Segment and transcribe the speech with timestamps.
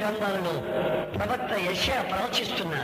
[0.00, 0.54] గ్రంథాలలో
[1.16, 2.74] ప్రవక్త యశ ప్రవచిస్తున్న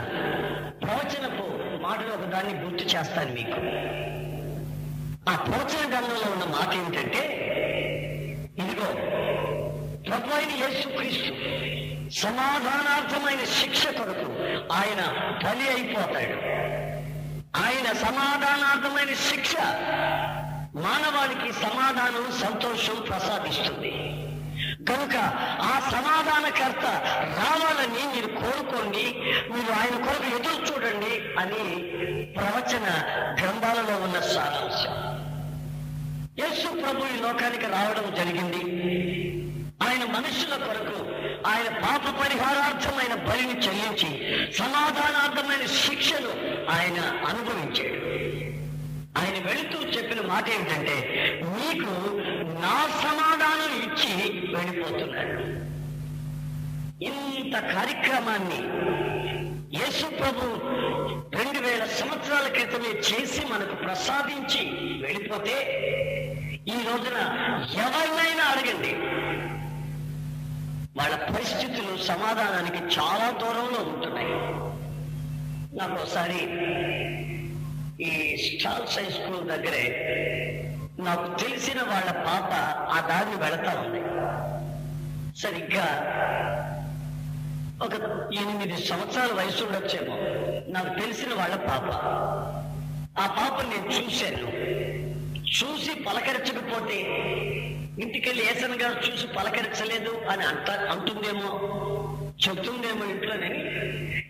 [0.85, 1.45] ప్రవచనపు
[1.83, 3.61] మాటలు ఒక దాన్ని గుర్తు చేస్తాను మీకు.
[5.31, 7.23] ఆ ప్రవచన గ్రంథంలో ఉన్న మాట ఏమిటంటే
[8.59, 8.89] ఇదిగో
[10.09, 11.33] ప్రభు అయిన యేసుక్రీస్తు
[12.21, 14.29] సమాధానార్థమైన శిక్ష కొరకు
[14.73, 15.03] ఆయన
[15.45, 16.37] బలి అయిపోతాడు.
[17.65, 19.55] ఆయన సమాధానార్థమైన శిక్ష
[20.85, 23.93] మానవాళికి సమాధానం సంతోషం ప్రసాదిస్తుంది.
[24.89, 25.17] కనుక
[25.71, 26.87] ఆ సమాధానకర్త
[27.41, 29.07] రావాలని మీరు కోరుకోండి
[29.53, 31.65] మీరు ఆయన కొరకు ఎదురు చూడండి అని
[32.33, 32.87] ప్రవచన
[33.41, 34.95] గ్రంథాలలో ఉన్న సారాంశం.
[36.39, 38.63] యేసు ప్రభు ఈ లోకానికి రావడం జరిగింది.
[39.87, 40.99] ఆయన మనుషుల కొరకు
[41.49, 44.11] ఆయన పాప పరిహారార్థమైన బలిని చెల్లించి
[44.59, 46.33] సమాధానార్థమైన శిక్షను
[46.71, 48.01] ఆయన అనుభవించాడు.
[49.15, 50.97] ఆయన వెళుతూ చెప్పిన మాట ఏమిటంటే
[51.57, 51.93] మీకు
[52.61, 54.13] నా సమాధానం ఇచ్చి
[54.55, 55.45] వెళ్ళిపోతున్నాడు
[57.01, 58.61] ఇంత కార్యక్రమాన్ని
[59.79, 60.43] యేసు ప్రభు
[61.39, 64.63] రెండు వేల సంవత్సరాల క్రితమే చేసి మనకు ప్రసాదించి
[65.01, 65.57] వెళ్ళిపోతే
[66.67, 67.19] ఈ రోజున
[67.85, 68.93] ఎవరినైనా అడగండి.
[70.97, 74.35] వాళ్ళ పరిస్థితులు సమాధానానికి చాలా దూరంలో ఉంటున్నాయి.
[75.77, 76.41] నాకు ఒకసారి
[78.01, 79.85] ఈ స్టాల్స్ హై స్కూల్ దగ్గరే
[80.99, 82.53] నాకు తెలిసిన వాళ్ళ పాప
[82.91, 84.05] ఆ దారిని వెళతా ఉంది.
[85.39, 85.87] సరిగ్గా
[87.83, 87.95] ఒక
[88.35, 90.17] ఎనిమిది సంవత్సరాల వయసు ఉండొచ్చేమో
[90.73, 91.93] నాకు తెలిసిన వాళ్ళ పాప.
[93.21, 94.75] ఆ పాప నేను చూశాను.
[95.39, 96.99] చూసి పలకరించకపోతే
[98.03, 101.49] ఇంటికెళ్ళి ఏసన్ గారు చూసి పలకరించలేదు అని అంట అంటుందేమో
[102.47, 103.51] చెప్తుందేమో ఇంట్లోనే.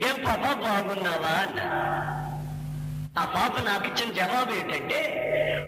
[0.09, 1.91] ఏం పాప బాగున్నావా అన్న.
[3.15, 5.01] ఆ పాప నాకు ఇచ్చిన జవాబు ఏంటంటే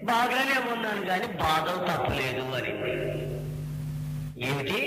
[0.05, 2.73] బాగానే ఉన్నాను కానీ బాధ తప్పలేదు అని
[4.47, 4.81] ఏమిటి?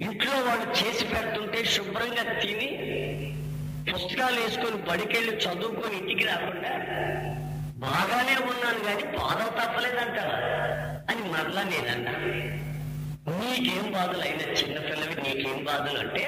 [0.00, 2.68] ఇంట్లో వాళ్ళు చేసి పెడుతుంటే శుభ్రంగా తిని
[3.88, 6.72] పుస్తకాలు వేసుకొని బడికెళ్ళి చదువుకొని ఇంటికి రాకుండా
[7.84, 10.18] బాగానే ఉన్నాను కానీ బాధ తప్పలేదంట
[11.10, 12.14] అని మరలా నేనన్నా.
[13.38, 16.24] నీకేం బాధలు అయినా చిన్నపిల్లవి నీకేం బాధలు అంటే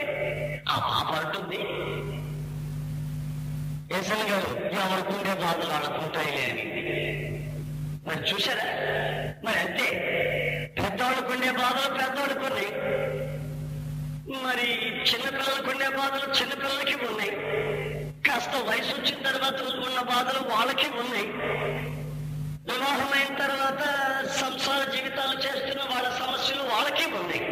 [0.68, 1.60] ఆ పాప అంటుంది
[3.98, 6.64] ఏసన్ గారు ఎవరికుండే బాధలు వాళ్ళకుంటాయిలే అని
[8.06, 8.66] మరి చూసారా
[9.44, 9.88] మరి అంతే.
[10.78, 12.70] పెద్దవాళ్ళకుండే బాధలు పెద్దవాళ్ళకు ఉన్నాయి
[14.44, 14.66] మరి
[15.08, 17.32] చిన్నపిల్లలకు ఉండే బాధలు చిన్నపిల్లలకి ఉన్నాయి.
[18.26, 21.28] కాస్త వయసు వచ్చిన తర్వాత ఉన్న బాధలు వాళ్ళకి ఉన్నాయి.
[22.68, 23.82] వివాహమైన తర్వాత
[24.40, 27.42] సంసార జీవితాలు చేస్తున్న వాళ్ళ సమస్యలు వాళ్ళకి ఉన్నాయి.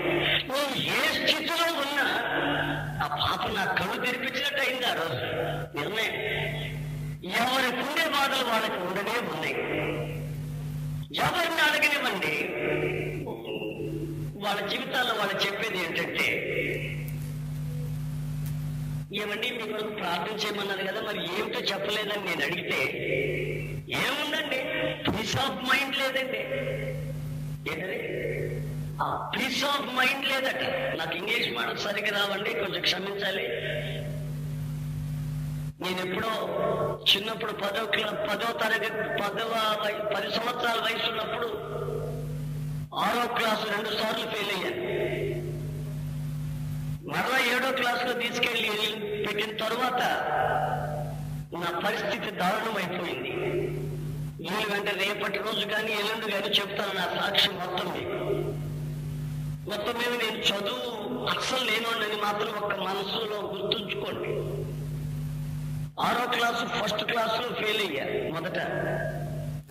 [0.48, 2.06] నువ్వు ఏ స్థితిలో ఉన్నా
[3.08, 5.18] పాప నా కళ్ళు తెరిపించినట్టు అయింది ఆ రోజు.
[5.76, 6.06] నిజమే.
[7.28, 9.54] ఎవరికి ఉండే బాధలు వాళ్ళకి ఉండనే ఉన్నాయి.
[11.16, 12.34] ఎవరిని అడగనివ్వండి
[14.44, 16.26] వాళ్ళ జీవితాల్లో వాళ్ళు చెప్పేది ఏంటంటే
[19.22, 22.80] ఏమండి మీ కొరకు ప్రార్థన చేయమన్నారు కదా మరి ఏమిటో చెప్పలేదని నేను అడిగితే
[23.90, 24.60] ఏముందండి?
[25.10, 26.40] పీస్ ఆఫ్ మైండ్ లేదండి.
[27.70, 27.98] ఏంటంటే
[29.04, 30.62] ఆ పీస్ ఆఫ్ మైండ్ లేదట.
[30.98, 33.44] నాకు ఇంగ్లీష్ మాట సరిగ్గా రావండి కొంచెం క్షమించాలి.
[35.82, 36.32] నేను ఎప్పుడో
[37.10, 37.82] చిన్నప్పుడు పదో
[38.28, 38.88] పదో తరగతి
[39.20, 39.52] పదవ
[40.14, 41.48] పది సంవత్సరాల వయసు ఉన్నప్పుడు
[43.04, 44.82] ఆరో క్లాసు రెండు సార్లు ఫెయిల్ అయ్యాను
[47.12, 48.72] మరలా ఏడో క్లాసులో తీసుకెళ్ళి
[49.26, 50.02] పెట్టిన తర్వాత
[51.62, 53.32] నా పరిస్థితి దారుణం అయిపోయింది
[54.42, 58.18] వీళ్ళు వెంట రేపటి రోజు కానీ ఎల్లుండి కానీ చెప్తాను నా సాక్ష్యం మొత్తం మీకు.
[59.68, 64.28] మొత్తం మీద నేను చదువు అస్సలు లేనోళ్ళని మాత్రం ఒక్క మనసులో గుర్తుంచుకోండి.
[66.00, 68.58] ఆరో క్లాసు ఫస్ట్ క్లాసులో ఫెయిల్ అయ్యా మొదట.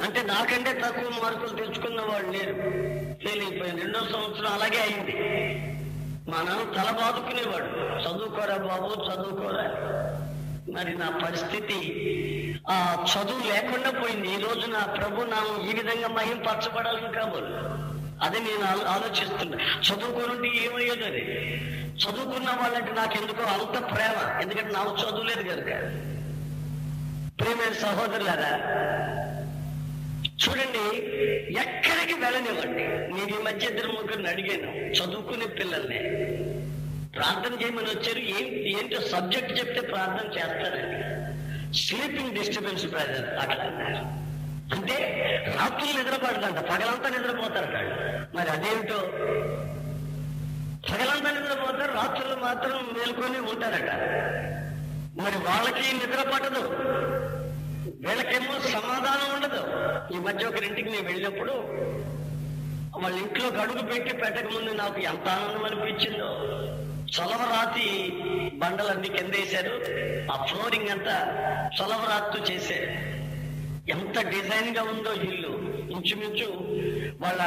[0.05, 2.53] అంటే నాకంటే తక్కువ మార్కులు తెచ్చుకున్న వాళ్ళు లేరు
[3.23, 3.81] ఫెయిల్ అయిపోయాను.
[3.81, 5.15] రెండో సంవత్సరం అలాగే అయింది.
[6.31, 7.69] మా నాన్న తల బాదుకునేవాడు.
[8.03, 9.67] చదువుకోరా బాబు చదువుకోరా.
[10.75, 11.79] మరి నా పరిస్థితి
[12.69, 14.33] ఆ చదువు లేకుండా పోయింది.
[14.33, 17.87] ఈ రోజు నా ప్రభు నా ఈ విధంగా మహింపరచబడాలని కాబోలు
[18.21, 19.57] అదే నేను ఆలో- ఆలోచిస్తున్నా.
[19.81, 21.21] చదువుకోనుంటే ఏమయ్యేది అది
[21.97, 24.41] చదువుకున్న వాళ్ళంటే నాకు ఎందుకో అంత ప్రేమ.
[24.41, 25.65] ఎందుకంటే నాకు చదువులేదు కనుక.
[27.39, 28.77] ప్రేమైన సహోదరులారా
[30.27, 30.97] చూడండి
[31.59, 32.83] ఎక్కడికి వెళ్ళనివ్వండి.
[32.87, 35.97] నేను ఈ మధ్య ఇద్దరు ముగ్గురిని అడిగాను చదువుకునే పిల్లల్ని.
[37.15, 38.19] ప్రార్థన చేయమని వచ్చారు.
[38.19, 41.07] ఏంటి ఏంటో సబ్జెక్ట్ చెప్తే ప్రార్థన చేస్తారండి
[41.77, 44.26] స్లీపింగ్ డిస్టర్బెన్స్ బ్రదర్ అట్లా అన్నారు
[44.75, 44.95] అంటే
[45.59, 47.95] రాత్రులు నిద్రపడదంట పగలంతా నిద్రపోతారు వాళ్ళు.
[48.37, 48.97] మరి అదేమిటో
[50.89, 53.91] పగలంతా నిద్రపోతారు రాత్రులు మాత్రం మేల్కొని ఉంటారట.
[55.21, 56.63] మరి వాళ్ళకి నిద్ర పట్టదు.
[58.07, 59.61] వీళ్ళకేమో సమాధానం ఉండదు.
[60.15, 61.51] ఈ మధ్య ఒకరింటికి నేను వెళ్ళినప్పుడు
[63.01, 66.29] వాళ్ళ ఇంట్లో గడుగు పెట్టి పెట్టక ముందు నాకు ఎంత ఆనందం అనిపించిందో.
[67.17, 68.11] చొలవరాతి
[68.53, 69.73] బండలన్నీ కింద వేశారు
[70.31, 71.15] ఆ ఫ్లోరింగ్ అంతా
[71.77, 73.16] చలవరాత్తు చేశారు.
[73.89, 75.51] ఎంత డిజైన్గా ఉందో ఇల్లు
[75.95, 76.47] ఇంచుమించు
[77.21, 77.43] వాళ్ళ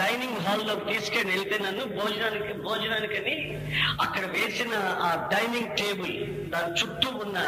[0.00, 3.34] డైనింగ్ హాల్లో తీసుకెళ్ళి వెళ్తే నన్ను భోజనానికి భోజనానికని
[4.00, 6.16] అక్కడ వేసిన ఆ డైనింగ్ టేబుల్
[6.50, 7.38] దాని చుట్టూ ఉన్న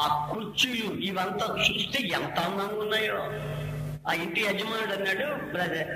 [0.00, 3.20] ఆ కుర్చీలు ఇవంతా చూస్తే ఎంత అందంగా ఉన్నాయో.
[4.08, 5.90] ఆ ఇంటి యజమానుడు అన్నాడు బ్రదర్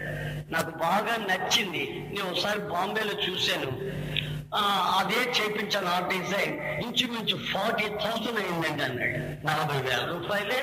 [0.52, 1.84] నాకు బాగా నచ్చింది.
[2.14, 3.70] నేను ఒకసారి బాంబేలో చూశాను.
[4.98, 6.56] అదే చేయించాను ఆ డిజైన్.
[6.84, 9.46] ఇంచుమించు ఫార్టీ థౌసండ్ అయిందండి అన్నాడు.
[9.46, 10.60] నలభై వేల రూపాయలే.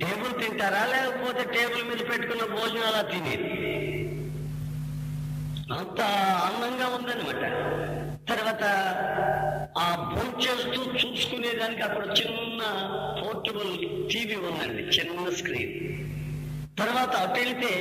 [0.00, 3.50] టేబుల్ తింటారా లేకపోతే టేబుల్ మీద పెట్టుకున్న భోజనం అలా తినేది?
[5.72, 6.00] అంత
[6.46, 7.44] అందంగా ఉందన్నమాట.
[8.30, 8.64] తర్వాత
[9.78, 12.62] ఆ భోంచేస్తూ చూసుకునేదానికి అక్కడ చిన్న
[13.22, 13.78] పోర్టబుల్
[14.12, 15.74] టీవీ ఉందండి చిన్న స్క్రీన్.
[16.78, 17.72] తర్వాత అటు వెళ్తే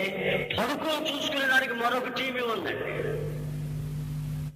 [0.60, 3.23] పడుకో చూసుకునేదానికి మరొక టీవీ ఉందండి.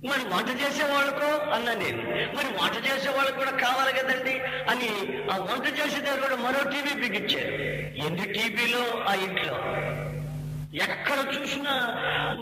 [0.07, 2.01] మరి వంట చేసే వాళ్ళకో అన్నా నేను
[2.38, 4.89] మరి వంట చేసే వాళ్ళకు కూడా కావాలి కదండి అని
[5.31, 7.54] ఆ వంట చేసే దగ్గర కూడా మరో టీవీ బిగించారు
[8.06, 9.56] ఎన్ని టీవీలో ఆ ఇంట్లో?
[10.83, 11.74] ఎక్కడ చూసినా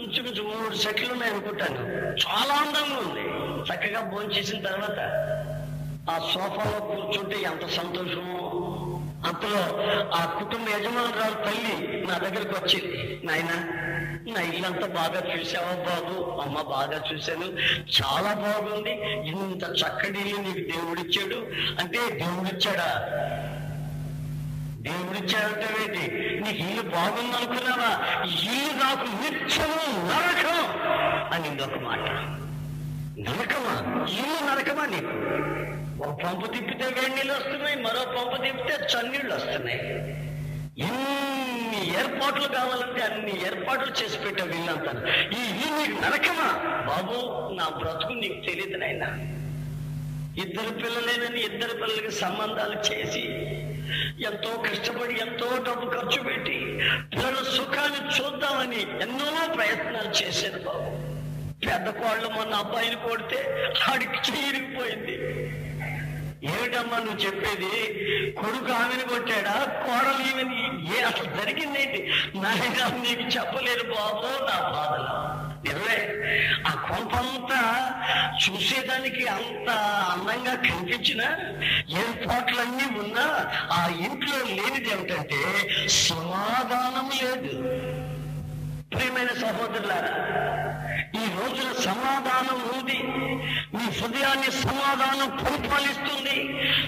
[0.01, 1.81] ఇంచుమించు మూడు సెట్లు ఉన్నాయి అనుకుంటాను.
[2.15, 3.25] చాలా అందంగా ఉంది.
[3.69, 4.99] చక్కగా భోంచేసిన తర్వాత
[6.09, 8.41] ఆ సోఫాలో కూర్చుంటే ఎంత సంతోషమో.
[9.27, 9.61] అంతలో
[10.13, 13.21] ఆ కుటుంబ యజమానురాలు తల్లి నా దగ్గరకు వచ్చింది.
[13.25, 13.55] నాయనా
[14.29, 16.41] ఇల్లంతా బాగా చూసావా బాబు?
[16.41, 17.45] అమ్మ బాగా చూశాను.
[17.73, 18.91] చాలా బాగుంది.
[19.27, 21.35] ఇంత చక్కటి ఇల్లు నీకు దేవుడిచ్చాడు.
[21.79, 22.89] అంటే దేవుడిచ్చాడా?
[24.81, 26.07] దేవుడిచ్చాడంటే
[26.39, 30.85] నీకు ఇల్లు బాగుంది అనుకున్నావా ఇల్లు నాకు నిత్యము నరకం
[31.33, 32.09] అని ఒక మాట.
[33.19, 34.05] నరకమా?
[34.07, 35.15] ఇల్లు నరకమా నీకు?
[36.03, 39.79] ఒక పంపు తిప్పితే వేడి నీళ్ళు వస్తున్నాయి మరో పంపు తిప్పితే చన్నీళ్ళు వస్తున్నాయి.
[40.77, 44.91] ఎన్ని ఏర్పాట్లు కావాలంటే అన్ని ఏర్పాట్లు చేసి పెట్టావు వీళ్ళంతా.
[45.31, 46.49] ఈ నీకు నరకమా?
[46.87, 47.17] బాబు
[47.53, 49.09] నా బ్రతుకు నీకు తెలియదు నాయనా.
[50.37, 53.23] ఇద్దరు పిల్లలేనని ఇద్దరు పిల్లలకి సంబంధాలు చేసి
[54.19, 56.57] ఎంతో కష్టపడి ఎంతో డబ్బు ఖర్చు పెట్టి
[57.13, 60.89] పిల్లల సుఖాన్ని చూద్దామని ఎన్నో ప్రయత్నాలు చేశాను బాబు.
[61.65, 63.39] పెద్ద కోళ్ళు మొన్న అబ్బాయిని కొడితే
[63.91, 65.15] ఆడికి చీరిగిపోయింది
[66.43, 67.73] ఏమిటమ్మా నువ్వు చెప్పేది?
[68.31, 69.83] కొడుకు ఆమెను కొట్టాడా?
[69.85, 72.11] కోడలు ఈమెని ఏ అసలు జరిగిందేంటి?
[72.35, 75.35] నాయన నీకు చెప్పలేదు బాబు నా బాధలు.
[75.65, 76.25] నిజమే.
[76.67, 77.91] ఆ కొంపంతా
[78.35, 79.69] చూసేదానికి అంత
[80.11, 81.21] అందంగా కనిపించిన
[81.89, 85.41] ఏర్పాట్లన్నీ ఉన్నా ఆ ఇంట్లో లేనిది ఏమిటంటే
[85.87, 87.65] సమాధానం లేదు.
[88.95, 90.13] ప్రియమైన సహోదరులారా
[91.15, 92.97] ఈ రోజున సమాధానం ఉంది.
[93.75, 96.37] మీ హృదయాన్ని సమాధానం పరిపాలిస్తుంది.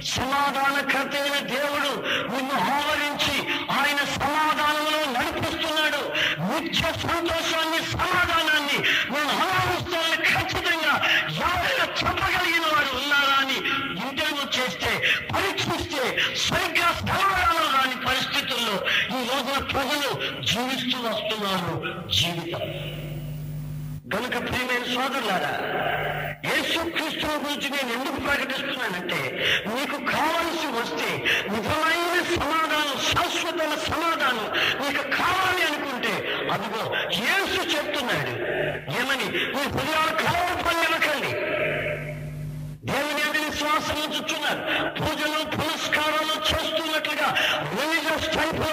[0.06, 1.92] సమాధానకర్త అయిన దేవుడు
[2.32, 3.36] నిన్ను ఆవరించి
[3.78, 6.02] ఆయన సమాధానంలో నడిపిస్తున్నాడు.
[6.50, 8.47] నిత్య సంతోషాన్ని సమాధానం
[22.12, 22.64] జీవితం.
[24.14, 25.54] గనుక ప్రియమైన సోదరులారా
[26.48, 29.20] యేసు క్రీస్తుల గురించి నేను ఎందుకు ప్రకటిస్తున్నానంటే
[29.68, 31.10] మీకు కావలసి వస్తే
[31.52, 34.46] నిజమైన సమాధానం శాశ్వతమైన సమాధానం
[34.82, 36.14] మీకు కావాలి అనుకుంటే
[36.54, 36.84] అదిగో
[37.20, 38.34] యేసు చెప్తున్నాడు.
[39.00, 39.28] ఏమని?
[39.54, 41.34] మీ హృదయాలు కలవరపడనివ్వకండి
[42.90, 44.62] దేవుని మీద విశ్వాసం చూస్తున్నారు
[44.98, 47.30] పూజలు పురస్కారాలు చేస్తున్నట్లుగా
[47.72, 48.70] రిలీజియస్ టైప్లో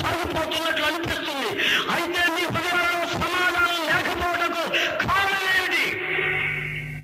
[0.00, 1.50] సాగిపోతున్నట్లు అనిపిస్తుంది
[1.94, 4.62] అయితే మీ హృదయాలలో సమాధానం లేకపోవటకు
[5.04, 5.84] కారణం ఏమిటి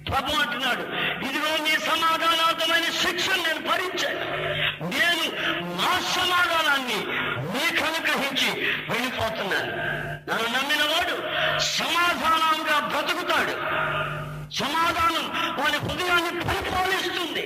[0.08, 0.84] ప్రభు అంటున్నాడు
[1.28, 4.20] ఇదిగో నీ సమాధానార్థమైన శిక్షను నేను భరించాను
[4.92, 5.24] నేను
[5.80, 6.98] నా సమాధానాన్ని
[7.54, 8.50] మీకు అనుగ్రహించి
[8.90, 9.72] వెళ్ళిపోతున్నాను
[10.28, 11.16] నన్ను నమ్మిన వాడు
[11.60, 13.54] సమాధానంగా బ్రతుకుతాడు.
[14.54, 15.24] సమాధానం
[15.58, 17.44] వాని హృదయాన్ని పరిపాలిస్తుంది.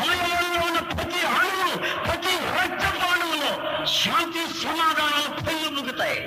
[0.00, 3.52] అవయవంలో ఉన్న ప్రతి అణువు ప్రతి రక్తపాణువులో
[3.86, 6.20] శాంతి సమాధానాలు పెళ్ళుముగుతాయి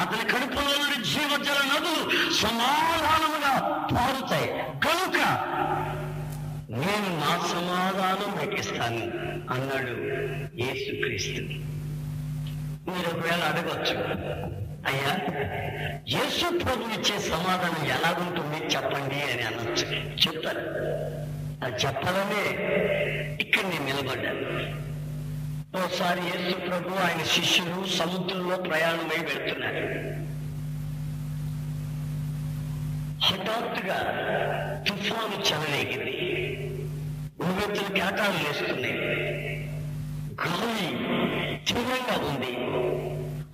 [0.00, 2.02] అతని కడుపులో నుండి జీవజల నదులు
[2.40, 3.52] సమాధానముగా
[3.92, 4.48] పారుతాయి.
[4.84, 5.18] కనుక
[6.86, 9.02] నేను నా సమాధానం పెట్టిస్తాను
[9.52, 9.94] అన్నాడు
[10.62, 11.40] యేసుక్రీస్తు.
[12.90, 13.96] మీరు ఒకవేళ అడగచ్చు
[14.86, 15.12] అయ్యా
[16.08, 19.86] యేసు ప్రభు ఇచ్చే సమాధానం ఎలాగుంటుంది చెప్పండి అని అనొచ్చు.
[20.26, 20.60] చెప్తాను.
[21.64, 22.42] అది చెప్పాలనే
[23.40, 24.86] ఇక్కడ నేను నిలబడ్డాను.
[25.84, 29.82] ఓసారి యేసు ప్రభు ఆయన శిష్యులు సముద్రంలో ప్రయాణమై వెళ్తున్నారు.
[33.24, 33.98] హఠాత్తుగా
[34.88, 36.12] తుఫాను చెలరేగింది.
[37.40, 38.98] ఉవ్వెత్తులు కేటాలు వేస్తున్నాయి
[40.42, 40.88] గాలి
[41.68, 42.52] తీవ్రంగా ఉంది.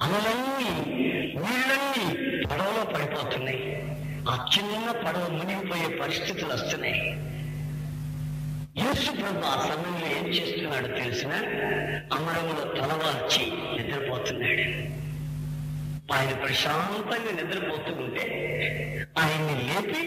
[0.04, 0.70] అలలన్నీ
[1.42, 2.06] నీళ్ళన్నీ
[2.44, 3.64] పడవలో పడిపోతున్నాయి.
[4.30, 7.02] ఆ చిన్న పడవ మునిగిపోయే పరిస్థితులు వస్తున్నాయి.
[8.80, 11.32] యేసు ప్రభు ఆ సమయంలో ఏం చేస్తున్నాడు తెలిసిన
[12.16, 13.44] అమరములో తలవాల్చి
[13.76, 14.66] నిద్రపోతున్నాడు.
[16.14, 18.26] ఆయన ప్రశాంతంగా నిద్రపోతూ ఉంటే
[19.18, 20.02] ఆయన్ని లేపి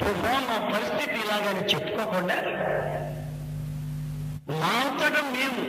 [0.00, 2.38] ప్రభు నా పరిస్థితి ఇలాగని చెప్పుకోకుండా
[4.48, 4.72] మా
[5.32, 5.62] మేము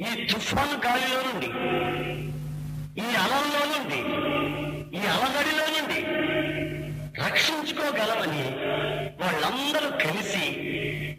[0.00, 1.48] ఈ తుఫాను గాలిలో నుండి
[3.02, 4.00] ఈ అలంలో నుండి
[4.98, 6.00] ఈ అలగడిలో నుండి
[7.24, 8.44] రక్షించుకోగలమని
[9.22, 10.46] వాళ్ళందరూ కలిసి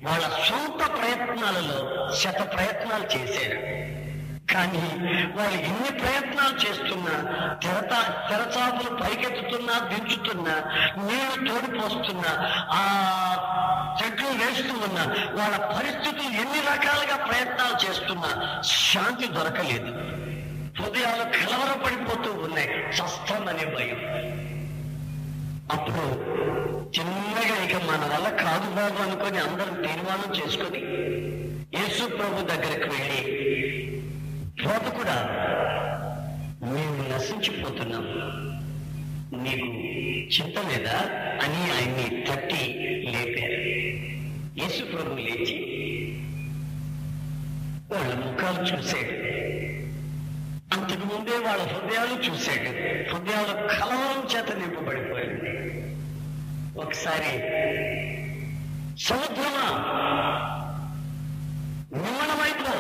[0.03, 1.79] వాళ్ళ సొంత ప్రయత్నాలలో
[2.15, 3.59] శత ప్రయత్నాలు చేశారు.
[4.51, 4.82] కానీ
[5.38, 7.16] వాళ్ళు ఎన్ని ప్రయత్నాలు చేస్తున్నా
[7.63, 7.94] తెరత
[8.30, 10.56] తెరచాపులు పైకెత్తుతున్నా దించుతున్నా
[10.98, 12.32] నీళ్ళు తోడిపోస్తున్నా
[12.72, 12.84] ఆ
[14.01, 15.04] చెట్లు వేస్తూ ఉన్నా
[15.38, 18.30] వాళ్ళ పరిస్థితులు ఎన్ని రకాలుగా ప్రయత్నాలు చేస్తున్నా
[18.63, 19.92] శాంతి దొరకలేదు.
[20.80, 22.68] హృదయాలు కలవరపడిపోతూ ఉన్నాయి.
[22.98, 24.01] చస్తామనే భయం.
[25.72, 26.04] అప్పుడు
[26.98, 30.82] చిన్నగా ఇక మన వల్ల కాదు బాబు అనుకొని అందరం తీర్మానం చేసుకొని
[31.77, 33.22] యేసు ప్రభు దగ్గరికి వెళ్ళి
[34.65, 35.17] బోధకుడా
[36.63, 38.05] మేము నశించిపోతున్నాం.
[39.43, 39.67] నీకు
[40.35, 40.97] చింత లేదా
[41.43, 42.63] అని ఆయన్ని తట్టి
[43.13, 43.61] లేపారు.
[44.61, 45.57] యేసు ప్రభు లేచి
[47.91, 49.15] వాళ్ళ ముఖాలు చూశాడు.
[50.75, 52.71] అంతకు ముందే వాళ్ళ హృదయాలు చూశాడు.
[53.09, 55.53] హృదయాలు కలవరం చేత నింపబడిపోయింది
[56.79, 57.33] ఒకసారి
[59.01, 59.67] సముద్రమా?
[61.94, 62.74] నిమ్మనమైపో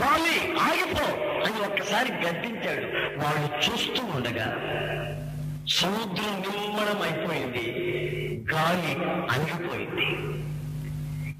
[0.00, 1.04] గాలి ఆగిపో
[1.44, 2.86] అని ఒక్కసారి గద్దించాడు.
[3.24, 4.48] వాళ్ళు చూస్తూ ఉండగా
[5.68, 7.66] సముద్రం నిమ్మడమైపోయింది
[8.52, 8.92] గాలి
[9.34, 10.08] అంగిపోయింది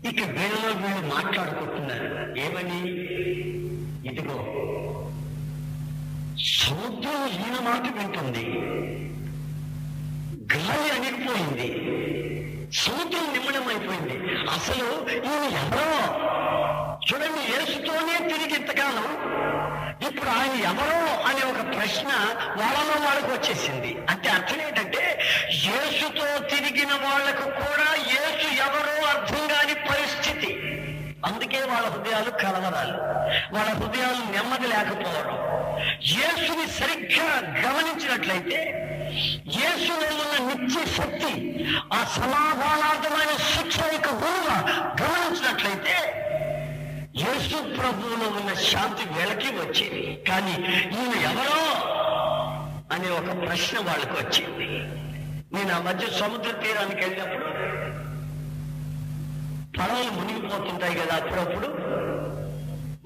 [0.09, 2.39] ఇక వీళ్ళలో వీళ్ళు మాట్లాడుకుంటున్నారు.
[2.39, 2.81] ఏమని?
[4.09, 4.39] ఇదిగో
[6.39, 8.45] సముద్రం ఈయన మాట వింటుంది.
[10.57, 11.69] గాలి అణిగిపోయింది.
[12.73, 14.33] సముద్రం నిమ్మడం అయిపోయింది.
[14.49, 15.91] అసలు ఈయన ఎవరో?
[17.09, 19.09] చూడండి యేసుతోనే తిరిగి ఇంతకాలం.
[20.09, 22.09] ఇప్పుడు ఆయన ఎవరో అనే ఒక ప్రశ్న
[22.61, 23.91] వాళ్ళలో వాళ్ళకు వచ్చేసింది.
[24.11, 25.03] అంటే అర్థం ఏంటంటే
[25.67, 30.51] యేసుతో తిరిగిన వాళ్ళకు కూడా యేసు ఎవరో అర్థం కాని పరిస్థితి.
[31.27, 32.99] అందుకే వాళ్ళ హృదయాలు కలవరాలు.
[33.55, 35.39] వాళ్ళ హృదయాలు నెమ్మది లేకపోవడం.
[36.15, 37.29] యేసుని సరిగ్గా
[37.65, 38.59] గమనించినట్లయితే
[39.61, 41.33] యేసులో ఉన్న నిత్య శక్తి
[41.93, 44.51] ఆ సమాధానార్థమైన శిక్ష యొక్క విలువ
[45.01, 45.97] గమనించినట్లయితే
[47.23, 50.25] యేసు ప్రభువులో ఉన్న శాంతి వెలకి వచ్చింది.
[50.29, 50.55] కానీ
[50.97, 51.61] ఈయన ఎవరో
[52.95, 54.69] అనే ఒక ప్రశ్న వాళ్ళకు వచ్చింది.
[55.55, 57.45] నేను ఆ మధ్య సముద్ర తీరానికి వెళ్ళినప్పుడు
[59.79, 61.69] పడవలు మునిగిపోతుంటాయి కదా అప్పుడప్పుడు.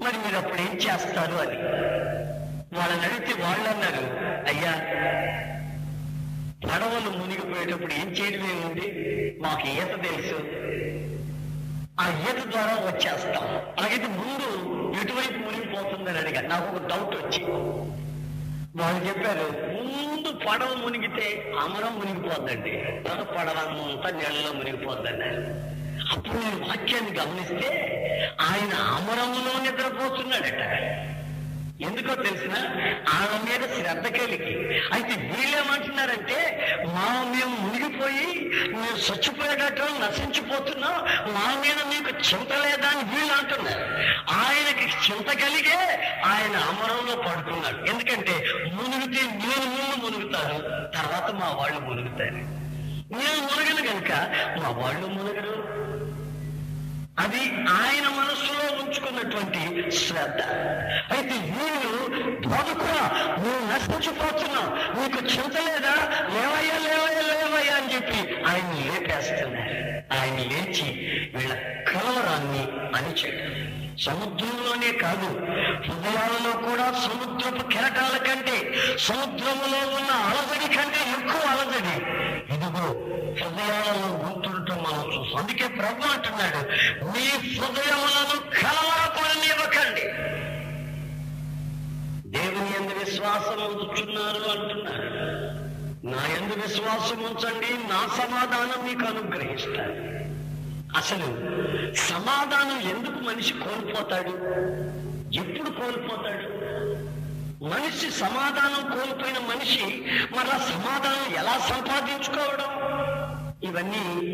[0.03, 1.57] మరి మీరు అప్పుడు ఏం చేస్తారు అని
[2.77, 4.03] వాళ్ళని అడిగితే వాళ్ళు అన్నారు
[4.51, 4.73] అయ్యా
[6.67, 8.87] పడవలు మునిగిపోయేటప్పుడు ఏం చేయడం ఏముంది?
[9.41, 10.39] మాకు ఈత తెలుసు.
[11.99, 13.45] ఆ ఈత ద్వారా వచ్చేస్తాం.
[13.77, 14.49] అలాగైతే ముందు
[15.01, 17.41] ఎటువైపు మునిగిపోతుందని అడిగా నాకు ఒక డౌట్ వచ్చి
[18.81, 19.47] వాళ్ళు చెప్పారు
[19.83, 23.03] ముందు పడవ మునిగితే అమరం మునిగిపోద్దండి.
[23.03, 23.57] తర్వాత పడవ
[23.89, 25.41] అంతా నీళ్ళలో మునిగిపోద్దన్నారు
[26.11, 27.69] అప్పుడు నేను వాక్యాన్ని గమనిస్తే
[28.41, 30.63] ఆయన అమరంలో నిద్రపోతున్నాడట.
[31.87, 32.55] ఎందుకో తెలిసిన?
[33.17, 34.53] ఆమె మీద శ్రద్ధ కలిగి.
[34.93, 36.39] అయితే వీళ్ళేమంటున్నారంటే
[36.85, 40.95] మా మేము మునిగిపోయి మేము చచ్చిపోయేటట్టు నశించిపోతున్నాం
[41.33, 43.85] మా మీద మీకు చింత లేదా అని వీళ్ళు అంటున్నారు.
[44.33, 45.79] ఆయనకి చింత కలిగే
[46.25, 47.89] ఆయన అమరంలో పడుకున్నాడు.
[47.89, 48.35] ఎందుకంటే
[48.73, 50.59] మునిగితే నేను ముందు మునుగుతాను
[50.97, 52.43] తర్వాత మా వాళ్ళు మునుగుతారు.
[53.17, 54.11] నేను మునగను కనుక
[54.61, 55.55] మా వాళ్ళు మునగరు.
[57.19, 57.43] అది
[57.81, 60.41] ఆయన మనస్సులో ఉంచుకున్నటువంటి శ్రద్ధ.
[61.15, 62.07] అయితే వీళ్ళు
[62.47, 63.03] బోధకురా
[63.39, 64.69] నువ్వు నశించిపోతున్నావు.
[64.99, 65.95] నీకు చింత లేదా?
[66.33, 67.78] లేవయ్యా లేవయ్యా లేవయ్యా.
[67.99, 69.75] చెప్పి ఆయన లేపేస్తున్నారు.
[70.19, 70.87] ఆయన లేచి
[71.35, 71.53] వీళ్ళ
[71.83, 72.63] కలవరాన్ని
[72.97, 73.79] అణిచాడు.
[74.01, 75.29] సముద్రంలోనే కాదు
[75.85, 81.95] హృదయాలలో కూడా సముద్రపు కెరటాల కంటే సముద్రంలో ఉన్న అలజడి కంటే ఎక్కువ అలజడి.
[82.53, 82.87] ఇదిగో
[83.41, 85.37] హృదయాలలో గుర్తుండటం మనం చూస్తాం.
[85.37, 86.61] అందుకే ప్రభు అంటున్నాడు
[87.05, 90.05] మీ హృదయములను కలవరపడనివ్వకండి
[92.39, 95.68] దేవుని ఎందు విశ్వాసం ఉంచుతున్నారు అంటున్నారు
[96.03, 100.09] నా ఎందు విశ్వాసం ఉంచండి నా సమాధానం మీకు అనుగ్రహిస్తాను.
[100.97, 101.25] అసలు
[101.95, 104.29] సమాధానం ఎందుకు మనిషి కోల్పోతాడు?
[105.33, 106.49] ఎప్పుడు కోల్పోతాడు?
[107.63, 110.05] మనిషి సమాధానం కోల్పోయిన మనిషి
[110.37, 112.71] మరలా సమాధానం ఎలా సంపాదించుకోవడం?
[113.63, 114.27] ఇవన్నీ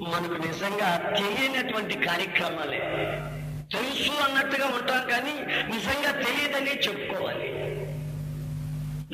[0.00, 2.78] మనకు నిజంగా తెలియనటువంటి కార్యక్రమాలే.
[3.72, 5.32] తెలుసు అన్నట్టుగా ఉంటాం కానీ
[5.76, 7.65] నిజంగా తెలియదని చెప్పుకోవాలి.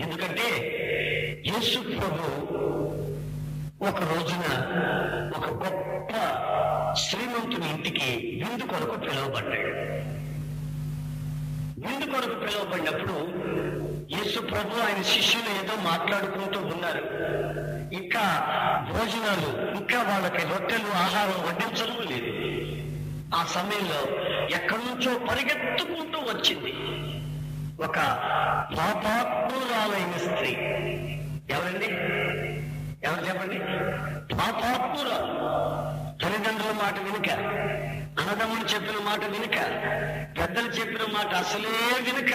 [0.01, 0.47] ఎందుకంటే
[1.47, 2.23] యేసు ప్రభు
[3.85, 4.45] ఒక రోజున
[5.37, 6.13] ఒక గొప్ప
[6.95, 8.09] శ్రీమంతుని ఇంటికి
[8.43, 9.73] విందు కొరకు పిలువబడ్డాడు.
[11.79, 13.17] విందు కొరకు పిలువబడినప్పుడు
[14.17, 17.05] యేసు ప్రభు ఆయన శిష్యులు ఏదో మాట్లాడుకుంటూ ఉన్నారు.
[17.95, 18.25] ఇంకా
[18.93, 22.33] భోజనాలు ఇంకా వాళ్ళకి రొట్టెలు ఆహారం వడ్డించడం లేదు.
[23.35, 24.01] ఆ సమయంలో
[24.57, 26.73] ఎక్కడి నుంచో పరిగెత్తుకుంటూ వచ్చింది.
[27.81, 27.97] ఒక
[28.79, 30.51] పాపాత్మురాలైన స్త్రీ.
[31.55, 31.87] ఎవరండి?
[33.07, 33.59] ఎవరు చెప్పండి?
[34.35, 35.43] పాపాత్మురాలు.
[36.23, 37.31] తల్లిదండ్రుల మాట వినుక
[38.21, 39.59] అన్నదమ్ముడు చెప్పిన మాట వినుక
[40.41, 42.33] పెద్దలు చెప్పిన మాట అసలే వినుక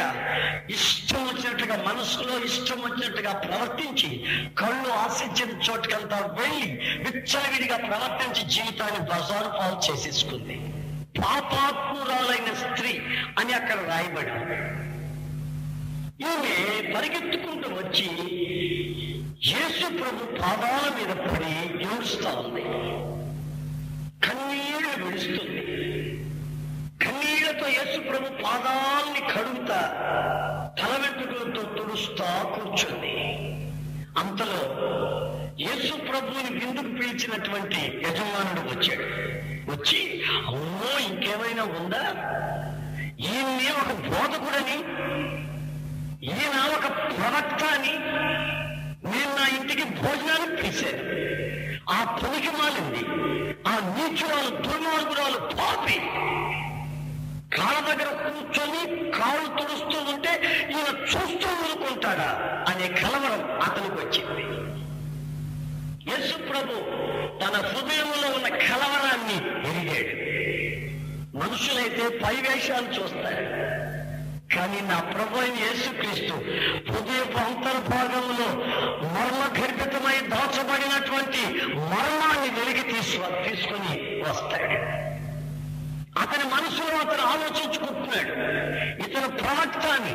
[0.70, 4.26] ఇష్టం వచ్చినట్టుగా మనసులో ఇష్టం వచ్చినట్టుగా ప్రవర్తించి
[4.58, 10.74] కళ్ళు ఆశించిన చోటుకంతా వెళ్ళి విచ్చలవిడిగా ప్రవర్తించి జీవితాన్ని బజారు పాలు చేసేసుకుంది.
[11.22, 13.02] పాపాత్మురాలైన స్త్రీ
[13.40, 14.77] అని అక్కడ రాయబడి
[16.22, 18.08] ఈమె పరిగెత్తుకుంటూ వచ్చి
[19.50, 21.52] యేసు ప్రభు పాదాల మీద పడి
[21.84, 22.64] ఏడుస్తా ఉంది.
[24.26, 25.66] కన్నీళ్ళు విడుస్తుంది.
[27.06, 29.80] కన్నీళ్ళతో యేసు ప్రభు పాదాల్ని కడుగుతా
[30.80, 33.16] తల వెంట్రుకలతో తుడుస్తా కూర్చుంది.
[34.18, 34.62] అంతలో
[35.60, 39.06] యేసు ప్రభువుని విందుకు పిలిచినటువంటి యజమానుడు వచ్చాడు.
[39.72, 42.04] వచ్చి అమ్మో ఇంకేమైనా ఉందా?
[43.20, 44.78] ఈమె ఒక బోధకుడని
[46.24, 47.94] ఈయన ఒక ప్రవక్త అని
[49.10, 51.04] నేను నా ఇంటికి భోజనానికి పిలిచాను.
[51.90, 53.06] ఆ పనికి మాలింది.
[53.68, 56.00] ఆ నీచురాలు దుర్మార్గురాలు పాపి.
[57.58, 62.30] కాళ్ళ దగ్గర కూర్చొని కాళ్ళు తుడుస్తూ ఉంటే ఈయన చూస్తూ ఊరుకుంటాడా
[62.70, 64.44] అనే కలవరం అతనికి వచ్చింది.
[66.12, 66.74] యశు ప్రభు
[67.40, 69.38] తన హృదయంలో ఉన్న కలవరాన్ని
[69.70, 70.18] ఎరిగాడు.
[71.38, 73.87] మనుషులైతే పై వేషాలు చూస్తారు.
[74.54, 76.36] కానీ నా ప్రభు యేసుక్రీస్తు
[76.90, 78.48] హృదయపు అంతర్భాగంలో
[79.16, 81.42] మర్మ గర్భితమై దాచబడినటువంటి
[81.92, 84.78] మర్మాన్ని వెలికి తీసు తీసుకుని వస్తాడు.
[86.22, 88.34] అతని మనసులో అతను ఆలోచించుకుంటున్నాడు.
[89.06, 90.14] ఇతను ప్రవక్త అని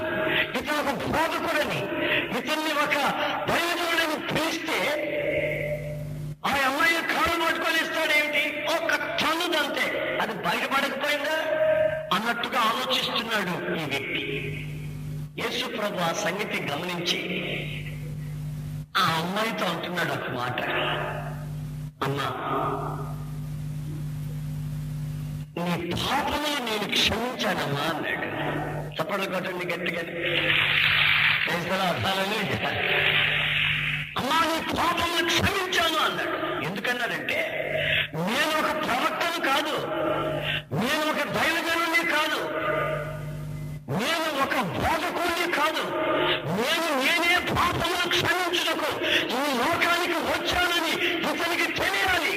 [0.58, 1.80] ఇతను ఒక బోధకుడని
[2.38, 2.96] ఇతన్ని ఒక
[3.50, 4.78] దైవజనుడని పిలిస్తే
[6.44, 8.44] ఆ అమ్మాయి కాళ్ళు పట్టుకొని ఇస్తాడేమిటి
[8.76, 8.90] ఒక
[9.20, 9.86] చనుదంతే
[10.22, 11.38] అది బయటపడకపోయిందా?
[12.12, 14.22] అన్నట్టుగా ఆలోచిస్తున్నాడు ఈ వ్యక్తి.
[15.38, 17.20] యేసు ప్రభు ఆ సంగతి గమనించి
[18.96, 20.60] ఆ అమ్మాయితో అంటున్నాడు ఒక మాట.
[22.04, 22.28] అమ్మా
[25.56, 28.26] నీ పాపమే నేను క్షమించానమ్మా అన్నాడు.
[28.96, 30.02] చప్పట్లు కొట్టండి గట్టిగా.
[31.88, 32.38] అర్థాలని
[34.18, 36.64] అమ్మా నీ పాపములు క్షమించాను అన్నాడు.
[36.66, 37.38] ఎందుకన్నాడంటే
[38.14, 39.76] నేను ఒక ప్రవక్తను కాదు.
[40.74, 41.51] నేను ఒక దైవ
[43.88, 45.84] నేను ఒక బోధకుడిని కాదు.
[46.56, 50.92] నేను నేనే పాపమును క్షమించుటకు ఈ లోకానికి వచ్చానని
[51.30, 52.34] ఇతనికి తెలియాలి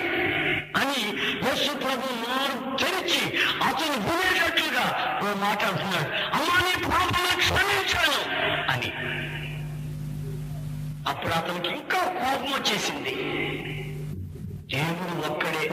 [0.76, 1.02] అని
[1.48, 3.22] యశు ప్రభు నోరు తెరిచి
[3.64, 4.86] అతను వినేటట్లుగా
[5.22, 8.20] ఓ మాట్లాడుతున్నాడు అమ్మా నీ పాపమును క్షమించాను
[8.72, 8.92] అని.
[11.10, 13.16] అప్పుడు అతనికి ఇంకా కోపం వచ్చేసింది.
[14.76, 15.66] దేవుడు ఒక్కడే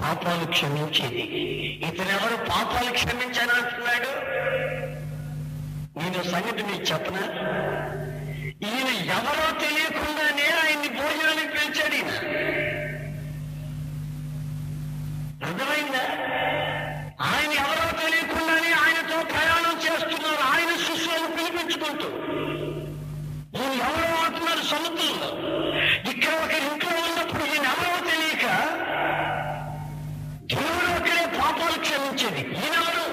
[0.00, 1.22] పాపాలు క్షమించేది.
[1.88, 4.33] ఇతనెవరు పాపాలు క్షమించాను అంటున్నాడు?
[5.96, 7.24] నేను సంగతి మీకు చెప్పనా?
[8.68, 12.10] ఈయన ఎవరో తెలియకుండానే ఆయన్ని భోజనానికి పిలిచాడు ఈయన.
[15.44, 16.04] అర్థమైందా?
[17.30, 20.42] ఆయన ఎవరో తెలియకుండానే ఆయనతో ప్రయాణం చేస్తున్నారు.
[20.52, 22.08] ఆయన శిష్యులను పిలిపించుకుంటూ.
[23.56, 25.30] ఈయన ఎవరో అంటున్నారు సముద్రంలో.
[26.10, 28.46] ఇక్కడ ఒక ఇంట్లో ఉన్నప్పుడు ఈయన ఎవరో తెలియక
[30.52, 33.06] దేవుడు ఒక్కడే పాపాలు క్షమించేది ఈయనెవరు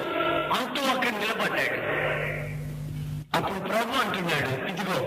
[0.57, 1.77] అంటూ అక్కడ నిలబడ్డాడు
[3.37, 4.97] అప్పుడు ప్రభు అంటున్నాడు ఇదిగో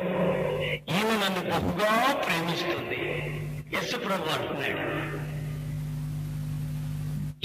[0.92, 3.00] ఈయన నన్ను బహుగా ప్రేమిస్తుంది.
[3.76, 4.82] యశు ప్రభు అంటున్నాడు.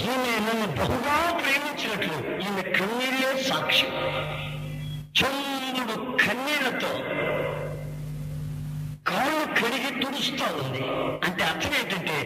[0.02, 3.92] ఈమె నన్ను బహుగా ప్రేమించినట్లు ఈమె కన్నీళ్ళే సాక్ష్యం
[5.18, 6.92] చంద్రుడు కన్నీళ్ళతో
[9.10, 10.82] కాళ్ళు కడిగి తుడుస్తా ఉంది.
[11.26, 12.16] అంటే అర్థం ఏంటంటే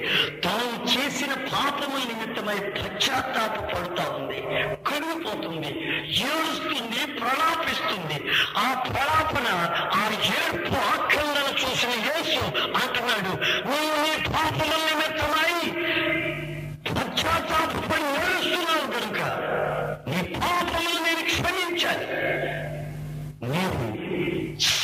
[0.44, 4.40] తాను చేసిన పాపముల నిమిత్తమై పశ్చాత్తాప పడుతా ఉంది.
[4.88, 5.70] కడిగిపోతుంది
[6.31, 8.18] ఏడుస్తుంది ప్రలాపిస్తుంది.
[8.57, 9.49] ఆ ప్రలాపన
[9.94, 10.03] ఆ
[10.37, 12.42] ఏడుపు ఆక్రందన చూసిన యేసు
[12.83, 13.33] అంటున్నాడు
[13.68, 13.93] నువ్వు నీ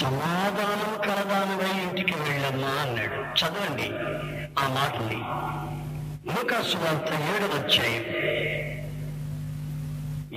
[0.00, 3.14] సమాధానం కలదానివై ఇంటికి వెళ్ళమ్మా అన్నాడు.
[3.14, 3.88] చదవండి
[4.58, 5.20] ఆ మాటని.
[6.30, 7.96] లూకాసు వార్త ఏడు వచ్చాయి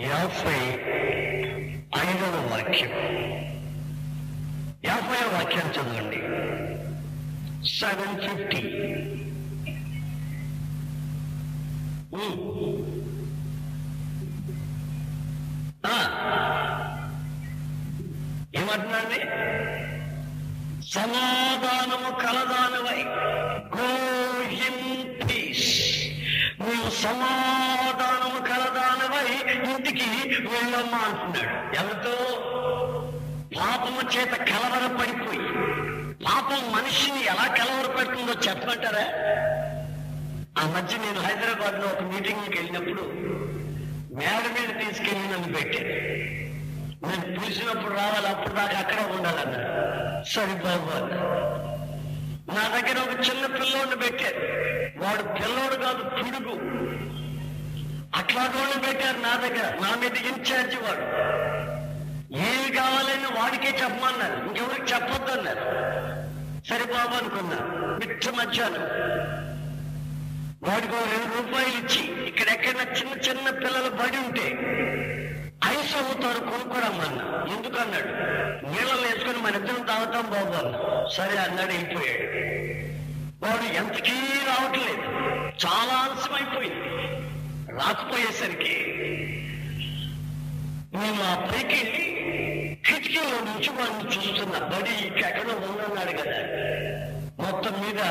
[0.09, 0.59] యాభై
[2.09, 2.91] ఐదవ వాక్యం.
[4.85, 6.21] యాభై వాక్యం చదవండి.
[7.69, 8.63] సెవెన్ ఫిఫ్టీ
[20.93, 22.99] సమాధానము కలదానవై
[23.75, 23.87] గో
[24.67, 24.83] ఇన్
[25.21, 25.69] పీస్
[26.61, 29.29] నీవు సమాధానము కలదానవై
[29.71, 30.07] ఇంటికి
[30.47, 31.75] వెళ్ళమ్మా అంటున్నాడు.
[31.75, 32.15] ఎవరితో?
[33.57, 35.47] పాపము చేత కలవరపడిపోయి.
[36.25, 39.05] పాపం మనిషిని ఎలా కలవరపెడుతుందో చెప్పమంటారా?
[40.61, 43.03] ఆ మధ్య నేను హైదరాబాద్లో ఒక మీటింగ్కి వెళ్ళినప్పుడు
[44.15, 45.93] మేడ మీద తీసుకెళ్ళి నన్ను పెట్టాను
[47.05, 51.33] నేను పిలిచినప్పుడు రావాలి అప్పుడు నాకు అక్కడ ఉండాలన్నారు సరే బాబు
[52.55, 54.39] నా దగ్గర ఒక చిన్న పిల్లోడిని పెట్టారు.
[55.03, 56.55] వాడు పిల్లోడు కాదు పిడుగు.
[58.15, 59.79] అట్లాంటి పెట్టారు నా దగ్గర.
[59.81, 61.01] నా మీద ఇన్ఛార్జి వాడు.
[62.35, 64.47] ఏమి కావాలని వాడికే చెప్పమన్నారు.
[64.47, 65.59] ఇంకెవరికి చెప్పొద్దు అన్నారు.
[66.67, 67.57] సరే బాబు అనుకున్నా.
[67.97, 68.83] మిట్ట మధ్యాహ్నం.
[70.69, 74.69] వాడికి ఒక రెండు రూపాయలు ఇచ్చి ఇక్కడెక్కడైనా చిన్న చిన్న పిల్లలు బడి ఉంటే
[75.67, 78.07] ఐస్ అమ్ముతారు కొనుక్కోరమ్మన్నా ఎందుకన్నాడు?
[78.65, 81.05] నీళ్ళలో వేసుకొని మన ఇద్దరం తాగుతాం బాబు అన్న.
[81.07, 82.27] సరే అన్నాడు వెళ్ళిపోయాడు.
[83.45, 84.11] వాడు ఎంతకీ
[84.47, 85.01] రావట్లేదు.
[85.65, 86.75] చాలా ఆలస్యమైపోయింది.
[86.75, 88.93] అయిపోయింది రాకపోయేసరికి
[90.97, 92.13] నేను ఆ పైకి వెళ్ళి
[92.85, 96.39] కిటికీలో నుంచి వాడిని చూస్తున్నా బడి ఎక్కడో ఉందన్నాడు కదా.
[97.45, 98.01] మొత్తం మీద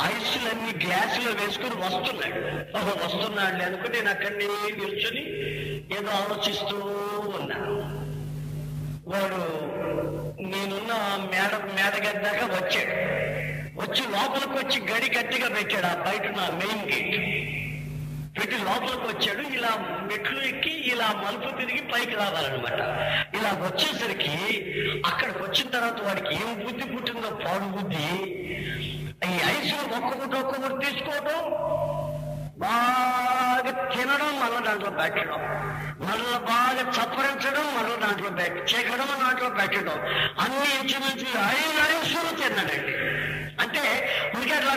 [0.00, 2.40] ఐసులన్నీ గ్లాసులో వేసుకుని వస్తున్నాడు.
[2.78, 4.44] ఓహో వస్తున్నాడు అనుకుని నేను అక్కడనే
[4.76, 5.22] నిల్చుని
[5.98, 6.76] ఏదో ఆలోచిస్తూ
[7.40, 7.76] ఉన్నాను
[9.10, 9.40] వాడు
[10.42, 10.92] నేనున్న
[11.32, 12.96] మేడ మేడగడ్డ వచ్చాడు.
[13.80, 17.16] వచ్చి లోపలికి వచ్చి గడి గట్టిగా పెట్టాడు ఆ బయట నా మెయిన్ గేట్.
[18.38, 19.48] పెట్టి లోపలికి వచ్చాడు.
[19.54, 22.80] ఇలా మెట్లు ఎక్కి ఇలా మలుపు తిరిగి పైకి రావాలన్నమాట.
[23.36, 24.34] ఇలా వచ్చేసరికి
[25.06, 28.36] అక్కడికి వచ్చిన తర్వాత వాడికి ఏం బుద్ధి పుట్టిందో పాడు బుద్ధి
[29.24, 31.38] ఈ ఐసులు ఒక్కొక్కటి ఒక్కొక్కటి తీసుకోవటం
[32.58, 35.40] బాగా తినడం మళ్ళీ దాంట్లో పెట్టడం
[36.06, 39.98] మళ్ళీ బాగా చప్పరించడం మళ్ళీ దాంట్లో పెట్టి చెక్కడం దాంట్లో పెట్టడం
[40.40, 42.94] అన్ని ఇంచుమించు ఐదు ఐసులు తిన్నాడండి.
[43.62, 43.82] అంటే
[44.36, 44.74] ఉడికి అట్లా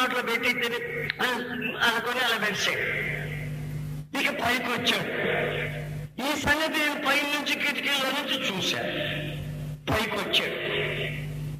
[0.00, 0.80] నోట్లో పెట్టి తిని
[1.82, 2.84] అనుకుని అలా పెట్టాడు
[4.20, 5.10] ఇక పైకి వచ్చాడు.
[6.20, 8.92] ఈ సంగతి నేను పై నుంచి కిటికీలో నుంచి చూశాను.
[9.90, 10.56] పైకి వచ్చాడు.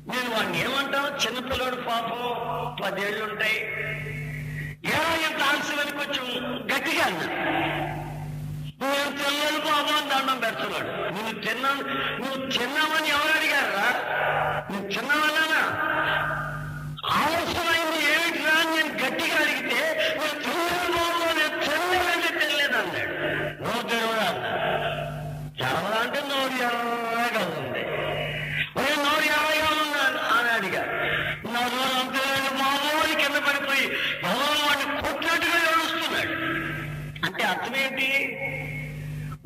[0.09, 1.09] నేను వాడిని ఏమంటాను?
[1.23, 2.21] చిన్నపిల్లడు పాపం
[2.81, 3.59] పదేళ్ళు ఉంటాయి
[4.91, 6.25] ఏమో ఎంత ఆలస్యమని కొంచెం
[6.71, 7.27] గట్టిగా అన్నా.
[8.83, 10.91] నేను తిన్నాను బాబు అని దండం పెడుతున్నాడు.
[11.15, 11.83] నువ్వు తిన్నాను
[12.21, 13.89] నువ్వు తిన్నామని ఎవరు అడిగారా?
[14.71, 15.63] నువ్వు తిన్నావన్నానా?
[17.17, 19.81] ఆలస్యమైంది ఏమిటి రా అని నేను గట్టిగా అడిగితే
[20.17, 23.15] నువ్వు తిన్నాను బాబు నేను తిన్నానంటే తినలేదు అన్నాడు
[23.63, 24.29] నువ్వు తినవా
[25.59, 27.83] తెరవరా అంటే నోరు ఎర్రగా ఉంది
[28.77, 30.83] ఒరే నోరు ఎర్రగా ఉన్నాను అని అడిగా
[31.47, 32.25] నా నోరు అంతే
[32.61, 33.87] మామూలు కింద పడిపోయి
[34.25, 36.35] ఎవరో వాడిని కొట్టినట్టుగా ఏడుస్తున్నాడు
[37.27, 38.11] అంటే అర్థమేంటి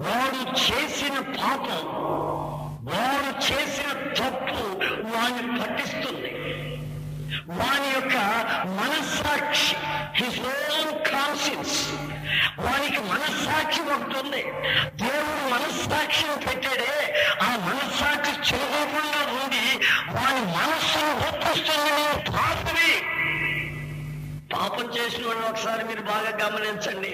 [0.02, 1.82] వాడు చేసిన పాపం
[2.88, 4.62] వాడు చేసిన తప్పు
[5.32, 6.30] వాడిని పట్టిస్తుంది
[7.48, 8.16] వాని యొక్క
[8.80, 9.76] మనస్సాక్షి
[10.14, 11.78] హిస్ ఓన్ కాన్షియన్స్
[12.58, 14.42] వానికి మనస్సాక్షి ఉంటుంది.
[15.02, 16.92] దేవుడు మనస్సాక్షిని పెట్టాడే.
[17.42, 19.64] ఆ మనస్సాక్షి చెలగకుండా ఉండి
[20.16, 22.22] వాని మనస్సును ఒప్పిస్తుంది నేను
[24.54, 27.12] పాపం చేసిన వాడిని ఒకసారి మీరు బాగా గమనించండి.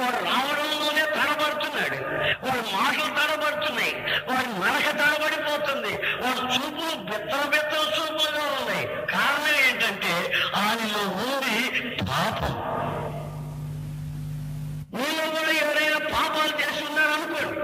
[0.00, 1.98] వాడు రావడంలోనే తడబడుతున్నాడు.
[2.46, 3.94] వాడు మాటలు తడబడుతున్నాయి.
[4.28, 5.92] వాడి మనక తడబడిపోతుంది.
[5.96, 8.86] వాడి చూపులు బెత్తర బెత్తర చూపులుగా ఉన్నాయి.
[8.86, 12.72] కారణం ఏంటంటే ఆయనలో ఉంది పాపం.
[14.94, 17.60] మీలో కూడా ఎవరైనా పాపాలు చేసి ఉన్నారనుకోండి.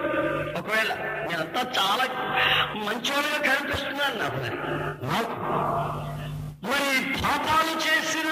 [0.61, 0.95] ఒకవేళ
[1.31, 2.05] నేనంతా చాలా
[2.75, 4.57] మంచివాడిగా కనిపిస్తున్నాను నాకు మరి
[5.07, 5.35] నాకు.
[6.67, 8.28] మరి పాపాలు చేసిన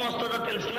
[0.00, 0.78] కోపం వస్తుందో తెలిసిన?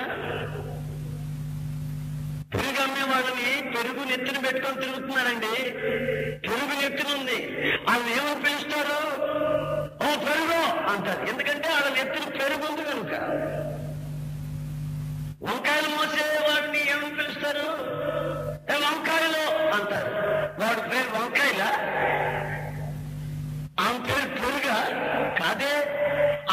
[2.54, 5.52] పెరుగు అమ్మే వాళ్ళని పెరుగు నెత్తిన పెట్టుకొని తిరుగుతున్నారండి
[6.46, 7.38] పెరుగు నెత్తినుంది
[7.88, 8.98] వాళ్ళని ఏమో పిలుస్తారు?
[10.02, 10.60] ఓ పెరుగు
[10.94, 11.22] అంటారు.
[11.32, 13.14] ఎందుకంటే వాళ్ళ నెత్తిన పెరుగు ఉంది కనుక.
[15.42, 17.68] వంకాయలు మోసే వాడిని ఏమని పిలుస్తారు
[18.70, 19.44] ఏ వంకాయలు
[19.78, 20.12] అంటారు
[20.60, 21.70] వాడి పేరు వంకాయ వంకాయలా
[23.82, 24.76] ఆమె పేరు పెరుగా
[25.40, 25.74] కాదే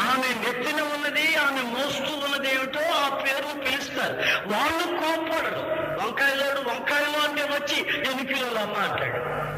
[0.05, 4.15] ఆమె నెత్తిన ఉన్నది ఆమె మోస్తూ ఉన్నది ఏమిటో ఆ పేరు పిలుస్తారు
[4.51, 5.63] వాళ్ళు కోప్పడరు
[6.01, 9.49] వంకాయలాడు వంకాయలు అంటే వచ్చి ఎన్ని కిలోలు అమ్మ అంటాడు.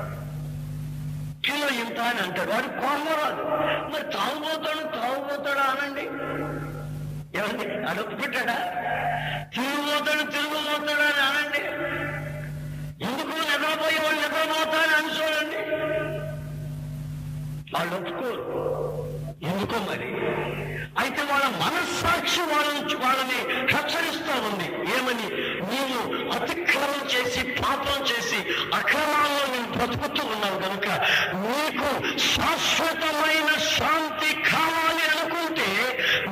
[1.46, 2.50] కిలో ఇంత అని అంటాడు.
[2.52, 3.44] వాడు కోమరాదు
[3.94, 6.02] మరి తాగుబోతాడు తాగుబోతాడా అనండి?
[7.40, 8.58] ఏమండి అడుగు పెట్టాడా?
[9.54, 11.62] తిరుగుబోతాడు తిరుగుబోతాడా అని అనండి?
[13.06, 15.60] ఎందుకు నిద్రపోయే వాళ్ళు నిద్రపోతాడని అని చూడండి.
[17.74, 18.44] వాళ్ళు ఒప్పుకోరు.
[19.42, 20.08] ఎందుకో మరి?
[21.02, 23.40] అయితే వాళ్ళ మనస్సాక్షి వాళ్ళని వాళ్ళని
[23.72, 24.68] హెచ్చరిస్తా ఉంది.
[24.96, 25.28] ఏమని?
[25.70, 26.00] నీవు
[26.36, 28.40] అతిక్రమం చేసి పాపం చేసి
[28.80, 30.88] అక్రమాల్లో నేను బ్రతుకుతూ ఉన్నావు కనుక
[31.46, 31.90] నీకు
[32.28, 35.70] శాశ్వతమైన శాంతి కావాలి అనుకుంటే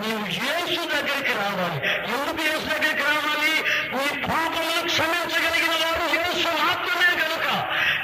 [0.01, 1.79] నీవు యేసు దగ్గరికి రావాలి.
[2.13, 3.53] ఎందుకు యేసు దగ్గరికి రావాలి?
[3.95, 7.47] నీ పాపములు క్షమించగలిగిన వారు యేసు మాత్రమే కనుక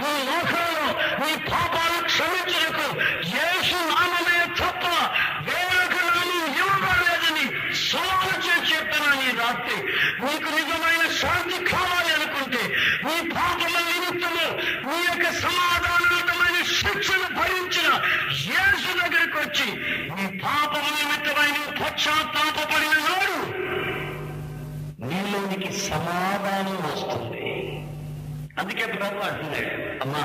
[0.01, 0.87] నీ లోకంలో
[1.21, 1.73] నీ పాప
[2.09, 2.87] క్షమించకు
[3.35, 4.83] యేసు నామమే తప్ప
[5.47, 7.45] వేరొక నామం ఇవ్వబడలేదని
[7.83, 9.77] సవాలు చేసి చెప్తున్నాను ఈ రాత్రి
[10.23, 12.63] నీకు నిజమైన శాంతి కావాలి అనుకుంటే
[13.05, 14.45] నీ పాపల నిమిత్తము
[14.87, 17.89] నీ యొక్క సమాధానమైన శిక్షను భరించిన
[18.47, 19.69] యేసు దగ్గరికి వచ్చి
[20.15, 20.85] నీ పాపల
[21.95, 23.43] నిమిత్తమైన పశ్చాత్తాపడిన
[25.07, 27.41] నీలోనికి సమాధానం వస్తుంది.
[28.59, 29.71] అందుకే ప్రభు అంటున్నాడు
[30.03, 30.23] అమ్మా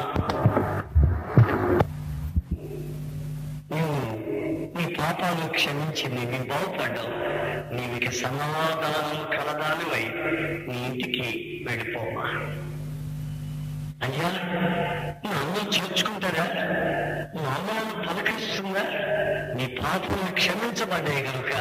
[3.71, 4.01] నువ్వు
[4.77, 7.13] నీ పాపాలు క్షమించి నీ బాగుపడ్డావు
[7.75, 10.05] నీవికి సమాధానం కలదానివై
[10.69, 11.29] నీ ఇంటికి
[11.69, 12.27] వెళ్ళిపోమా.
[14.05, 14.29] అయ్యా
[15.23, 16.45] నీ అన్నం చేర్చుకుంటారా?
[17.35, 18.85] నువ్వు అమ్మను పలకరిస్తుందా?
[19.57, 21.53] నీ పాపలు క్షమించబడ్డాయి కనుక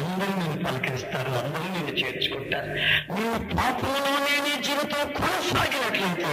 [0.00, 2.68] అందరూ నేను పలకరిస్తారు అందరూ నేను చేర్చుకుంటారు.
[3.14, 6.32] నేను పాపంలోనే నీ జీవితం కొనసాగినట్లయితే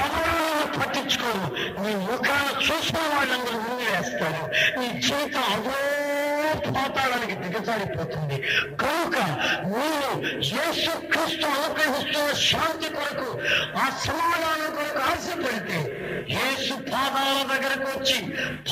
[0.00, 0.36] ఎవరు
[0.78, 1.46] పట్టించుకోరు.
[1.82, 4.42] నీ ముఖాన్ని చూసిన వాళ్ళందరూ ముందు వేస్తారు
[4.80, 5.76] నీ జీవితం అదో
[6.66, 8.36] పాతాళానికి దిగజారిపోతుంది
[8.76, 9.16] కనుక
[9.72, 10.10] నేను
[10.52, 13.28] యేసు క్రీస్తు అనుగ్రహిస్తున్న శాంతి కొరకు
[13.78, 15.78] ఆ సమాధానం కొరకు ఆశపడితే
[16.30, 18.18] యేసు పాదాల దగ్గరకు వచ్చి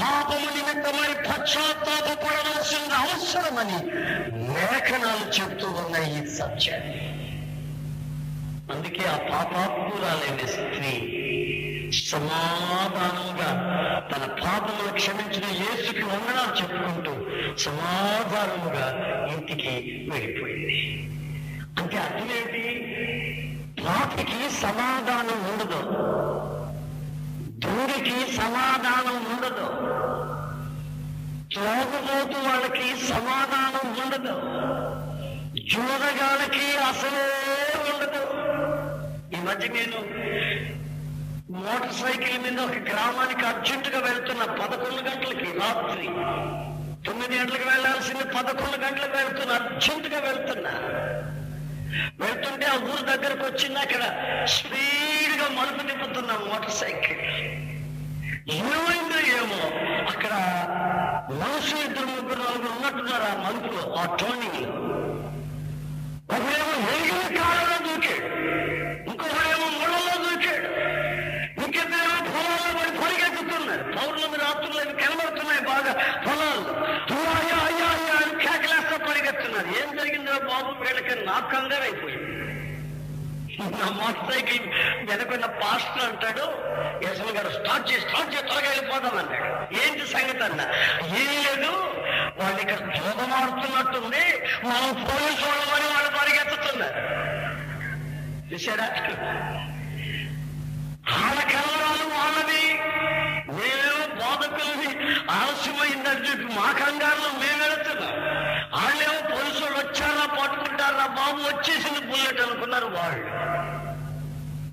[0.00, 3.80] పాపము నిమిత్తమై పశ్చాత్తాపడవలసిన అవసరమని
[4.54, 6.96] లేఖనాలు చెప్తూ ఉన్నాయి ఈ సత్యాన్ని.
[8.72, 10.92] అందుకే ఆ పాపాత్మురాలైన స్త్రీ
[11.92, 13.50] సమాధానంగా
[14.12, 17.12] తన పాపములు క్షమించిన యేసుకి వందనాలు చెప్పుకుంటూ
[17.56, 18.86] సమాధానముగా
[19.32, 19.68] ఇంటికి
[20.12, 20.78] వెళ్ళిపోయింది.
[21.78, 22.62] అంటే అర్థమేంటి
[23.82, 25.80] పాపికి సమాధానం ఉండదు.
[27.50, 29.68] దూరికి సమాధానం ఉండదు.
[31.52, 34.34] త్రోగబోతు వాళ్ళకి సమాధానం ఉండదు.
[35.70, 37.28] జూదగాళ్ళకి అసలే
[37.94, 38.27] ఉండదు.
[39.48, 40.00] మధ్య నేను
[41.58, 46.06] మోటార్ సైకిల్ మీద ఒక గ్రామానికి అర్జెంటుగా వెళ్తున్న పదకొండు గంటలకి రాత్రి
[47.06, 50.72] తొమ్మిది గంటలకు వెళ్ళాల్సింది పదకొండు గంటలకు వెళ్తున్నా అర్జెంటుగా వెళ్తున్నా.
[52.20, 54.02] వెళ్తుంటే ఆ ఊరు దగ్గరకు వచ్చింది అక్కడ
[54.54, 57.22] స్పీడ్గా మలుపు తిప్పుతున్నా మోటార్ సైకిల్.
[58.56, 59.60] ఏమైందో ఏమో
[60.12, 60.34] అక్కడ
[61.40, 64.70] మనుషులు ఇద్దరు ముగ్గురు నలుగురు ఉన్నట్టున్నారు ఆ మలుపులో ఆ టర్నింగ్లో
[66.30, 68.28] ఒకడేమో వెలిగిన కాలంలో దూకాడు.
[75.78, 75.92] బాగా
[76.24, 76.62] పొలాలు
[77.34, 79.68] అయ్యా అయ్యా అయ్యా అని కేకలేస్తా పరిగెత్తున్నారు.
[79.80, 82.34] ఏం జరిగిందో బాబు వీళ్ళకి నాకు కంగారు అయిపోయింది.
[83.74, 84.66] నా మోటార్ సైకిల్
[85.08, 86.44] వెనకున్న పాస్టర్ అంటాడు
[87.04, 89.46] యశ్వ గారు స్టార్ట్ చేసి స్టార్ట్ చేసి త్వరగా వెళ్ళిపోదాం అన్నాడు
[89.82, 90.60] ఏంటి సంగతి అన్న?
[91.20, 91.72] ఏం లేదు
[92.40, 94.24] వాళ్ళు ఇక్కడ జోగమాడుతున్నట్టుంది
[94.68, 96.94] మనం పోలీసు వాళ్ళమని వాళ్ళు పరిగెత్తుతున్నారు.
[98.50, 98.86] చూసారా
[101.12, 102.64] వాళ్ళ కలవరాలు వాళ్ళది
[103.58, 103.87] నేను
[104.28, 104.90] బోధకులని
[105.36, 108.14] ఆలస్యమైందని చెప్పి మా కంగారులో మేము వెళుతున్నాం
[108.74, 113.22] వాళ్ళేమో పోలీసు వాళ్ళు వచ్చారా పట్టుకుంటారా బాబు వచ్చేసింది బుల్లెట్ అనుకున్నారు వాళ్ళు.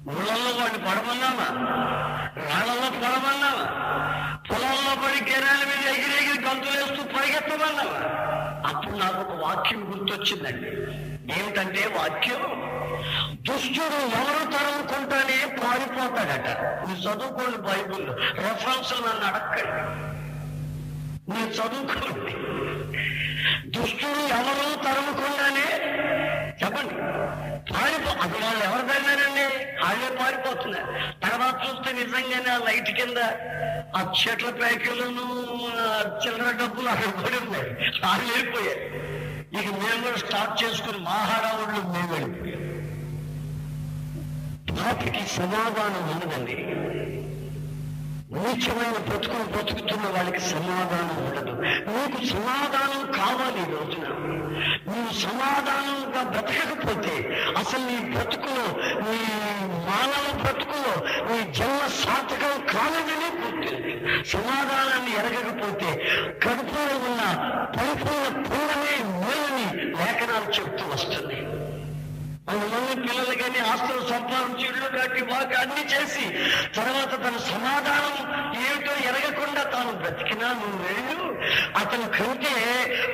[0.09, 1.47] ఊళ్ళల్లో వాడిని పడమన్నామా
[2.49, 3.65] రాళ్ళలో పడమన్నామా
[4.49, 8.01] పొలంలో పడి గెరాల మీద ఎగిరి ఎగిరి గంతులేస్తూ పరిగెత్తమన్నామా
[8.69, 10.69] అప్పుడు నాకు ఒక వాక్యం గుర్తొచ్చిందండి.
[11.33, 12.41] ఏమిటంటే వాక్యం
[13.41, 16.47] దుష్టుడు ఎవరు తరుముకుంటానే పారిపోతాడట.
[16.87, 18.05] మీరు చదువుకోండి బైబుల్
[18.37, 20.14] రెఫరెన్స్ నన్ను అడక్కండి
[21.29, 22.33] మీరు చదువుకోండి
[23.73, 25.67] దుష్టుడు ఎవరు తరుముకుండానే
[26.61, 26.95] చెప్పండి.
[27.71, 29.45] పారిపో అది వాళ్ళు ఎవరు తరిమారండి
[29.81, 30.89] వాళ్ళే పారిపోతున్నారు.
[31.23, 33.19] తర్వాత చూస్తే నిజంగానే ఆ లైట్ కింద
[33.97, 35.25] ఆ చెట్ల ప్యాకెట్లను
[36.21, 37.69] చిల్లర డబ్బులు అక్కడ పడి ఉన్నాయి.
[38.03, 38.83] వాళ్ళు వెళ్ళిపోయారు.
[39.57, 42.61] ఇక మేము కూడా స్టార్ట్ చేసుకుని మా హడావుళ్ళు మేము వెళ్ళిపోయాం.
[44.77, 46.55] పాపికి సమాధానం ఉండదండి
[48.33, 51.51] నీచమైన బ్రతుకులు బ్రతుకుతున్న వాళ్ళకి సమాధానం ఉండదు.
[51.87, 54.05] నీకు సమాధానం కావాలి ఈ రోజున.
[54.87, 57.15] నువ్వు సమాధానంగా బ్రతకకపోతే
[57.57, 58.65] అసలు నీ బ్రతుకులో
[59.01, 59.19] నీ
[59.89, 60.93] మానవ బ్రతుకులో
[61.29, 63.93] నీ జన్మ సార్థకం కాలేదని గుర్తుంది.
[64.25, 65.91] సమాధానాన్ని ఎరగకపోతే
[66.43, 67.21] కడుపులో ఉన్న
[67.77, 71.54] పరిపూర్ణ పూర్ణమే మేలని లేఖనాలు చెప్తూ వస్తుంది
[72.47, 76.25] కొంతమంది పిల్లలు కానీ ఆస్తులు సంపాదించి ఇళ్ళు కట్టి బాగా అన్ని చేసి
[76.75, 78.15] తర్వాత తన సమాధానం
[78.61, 81.29] ఏమిటో ఎరగకుండా తాను బ్రతికినా నువ్వు
[81.75, 82.53] అతను కంటే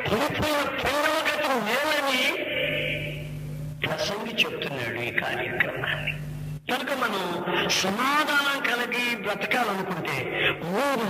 [0.07, 0.49] పరిపూర్ణ
[0.81, 2.23] పూర్వగతం మేలని
[3.85, 6.11] ప్రసంగి చెప్తున్నాడు ఈ కార్యక్రమాన్ని.
[6.69, 7.23] కనుక మనం
[7.77, 10.17] సమాధానం కలిగి బ్రతకాలనుకుంటే
[10.65, 11.07] మూడు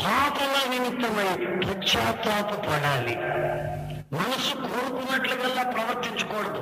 [0.00, 1.30] పాపల నిమిత్తమై
[1.62, 3.16] పశ్చాత్తాప పడాలి
[4.14, 6.60] మనసు కోరుకున్నట్లుగల్లా ప్రవర్తించకూడదు.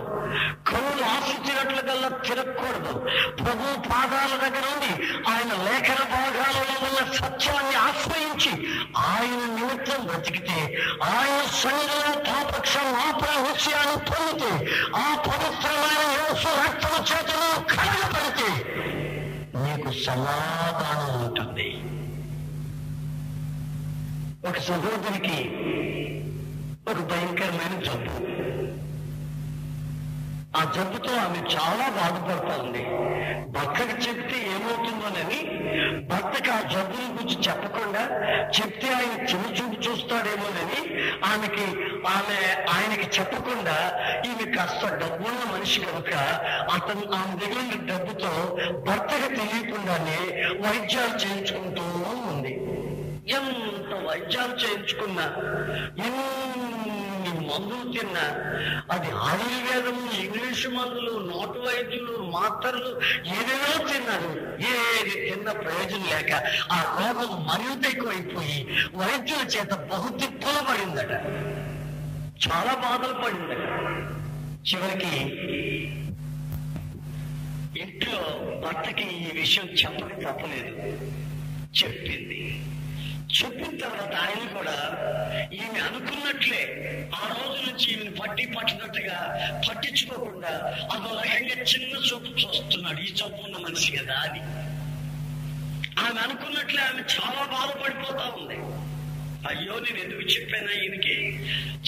[0.69, 2.93] కవులు ఆశించినట్లుగల్లా తిరగకూడదు.
[3.39, 4.91] ప్రభు పాదాల దగ్గర ఉండి
[5.33, 8.53] ఆయన లేఖన భాగాలలో ఉన్న సత్యాన్ని ఆశ్రయించి
[9.07, 10.59] ఆయన నిమిత్తం బ్రతికితే
[11.09, 14.53] ఆయన సన్నిధిలో పాప క్షమాపణ విషయాన్ని పొందితే
[14.97, 18.51] ఆ పవిత్రమైన యోసు రక్తమ చేతను కలగబడితే
[19.63, 21.69] నీకు సమాధానం ఉంటుంది.
[24.49, 25.39] ఒక సహోదరికి
[26.91, 28.15] ఒక భయంకరమైన జబ్బు.
[30.59, 32.83] ఆ జబ్బుతో ఆమె చాలా బాధపడతా ఉంది.
[33.51, 35.41] భర్తకి చెప్తే ఏమవుతుందోనని
[36.11, 38.03] భర్తకి ఆ జబ్బుని గురించి చెప్పకుండా
[38.59, 40.81] చెప్తే ఆయన చిన్న చూపు చూస్తాడేమోనని
[41.25, 41.67] ఆమెకి
[42.15, 42.39] ఆమె
[42.75, 43.77] ఆయనకి చెప్పకుండా
[44.27, 46.13] ఈమె కాస్త డబ్బున్న మనిషి కనుక
[46.75, 48.33] అతను ఆమె దగ్గర డబ్బుతో
[48.87, 50.19] భర్తకి తెలియకుండానే
[50.67, 51.83] వైద్యాలు చేయించుకుంటూ
[52.31, 52.55] ఉంది.
[53.37, 53.78] ఎంత
[54.09, 55.25] వైద్యాలు చేయించుకున్నా
[56.07, 58.25] ఎన్ని మందులు తిన్నా
[58.91, 62.91] అది ఆయుర్వేదము ఇంగ్లీషు మందులు నోటు వైద్యులు మాత్రలు
[63.37, 64.31] ఏదేదో తిన్నారు.
[64.71, 66.33] ఏది తిన్న ప్రయోజనం లేక
[66.73, 68.59] ఆ రోగం మరింత ఎక్కువైపోయి
[68.95, 71.13] వైద్యుల చేత బహు తిప్పలు పడిందట
[72.45, 73.65] చాలా బాధలు పడిందట.
[74.69, 75.13] చివరికి
[77.83, 78.21] ఇంట్లో
[78.65, 80.73] భర్తకి ఈ విషయం చెప్పక తప్పలేదు.
[81.81, 82.39] చెప్పింది.
[83.37, 84.77] చెప్పిన తర్వాత ఆయన కూడా
[85.53, 86.63] ఈమె అనుకున్నట్లే
[87.15, 89.19] ఆ రోజు నుంచి ఈమెను పట్టి పట్టినట్టుగా
[89.69, 90.53] పట్టించుకోకుండా
[90.95, 93.01] అదో రకంగా చిన్న చూపు చూస్తున్నాడు.
[93.01, 94.41] ఈ చూపు ఉన్న మనిషి కదా అని
[95.99, 98.59] ఆమె అనుకున్నట్లే ఆమె చాలా బాధపడిపోతా ఉంది.
[99.51, 101.17] అయ్యో నేను ఎందుకు చెప్పాను ఈయనకి?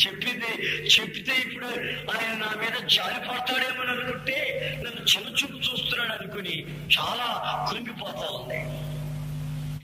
[0.04, 0.50] చెప్పింది
[0.88, 1.66] చెప్పితే ఇప్పుడు
[2.12, 4.38] ఆయన నా మీద జారి పడతాడేమో అనుకుంటే
[4.84, 6.66] నన్ను చిన్న చూపు చూస్తున్నాడు అనుకుని
[6.98, 7.28] చాలా
[7.70, 8.89] కృంగిపోతా ఉంది.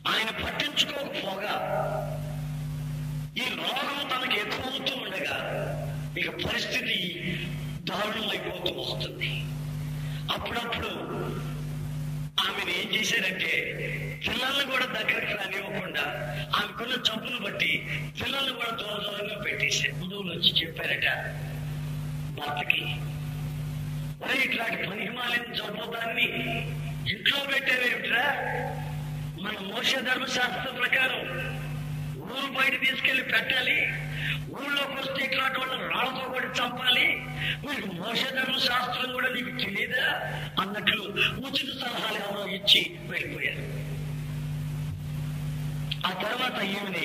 [0.07, 1.55] ఆయన పట్టించుకోకపోగా
[3.37, 5.37] ఈ రోగం తనకి ఎక్కువవుతూ ఉండగా
[6.17, 6.99] ఇక పరిస్థితి
[7.89, 9.31] దారుణం అయిపోతూ వస్తుంది.
[10.35, 10.91] అప్పుడప్పుడు
[12.45, 13.51] ఆమెను ఏం చేశారంటే
[14.25, 16.05] పిల్లల్ని కూడా దగ్గరికి రానివ్వకుండా
[16.57, 17.71] ఆమెకున్న జబ్బును బట్టి
[18.19, 21.07] పిల్లల్ని కూడా దూర దూరంగా పెట్టేసి బంధువులు వచ్చి చెప్పారట
[22.39, 22.83] భర్తకి
[24.21, 26.27] మరి ఇట్లాంటి పనిహిమాలిన జబ్బు దాన్ని
[27.13, 28.27] ఇంట్లో పెట్టారేమిట్రా
[29.47, 31.23] మన మోస ధర్మశాస్త్రం ప్రకారం
[32.27, 33.77] ఊరు బయట తీసుకెళ్ళి పెట్టాలి
[34.55, 35.59] ఊళ్ళోకి వస్తే ఇట్లాంటి
[35.91, 37.07] రాళ్ళతో కూడా చంపాలి.
[37.65, 40.05] మీకు మోస ధర్మశాస్త్రం కూడా నీకు తెలియదా
[40.61, 41.01] అన్నట్లు
[41.43, 43.65] ఉచిత సలహాలు ఎవరో ఇచ్చి వెళ్ళిపోయారు.
[46.07, 47.05] ఆ తర్వాత ఈమెని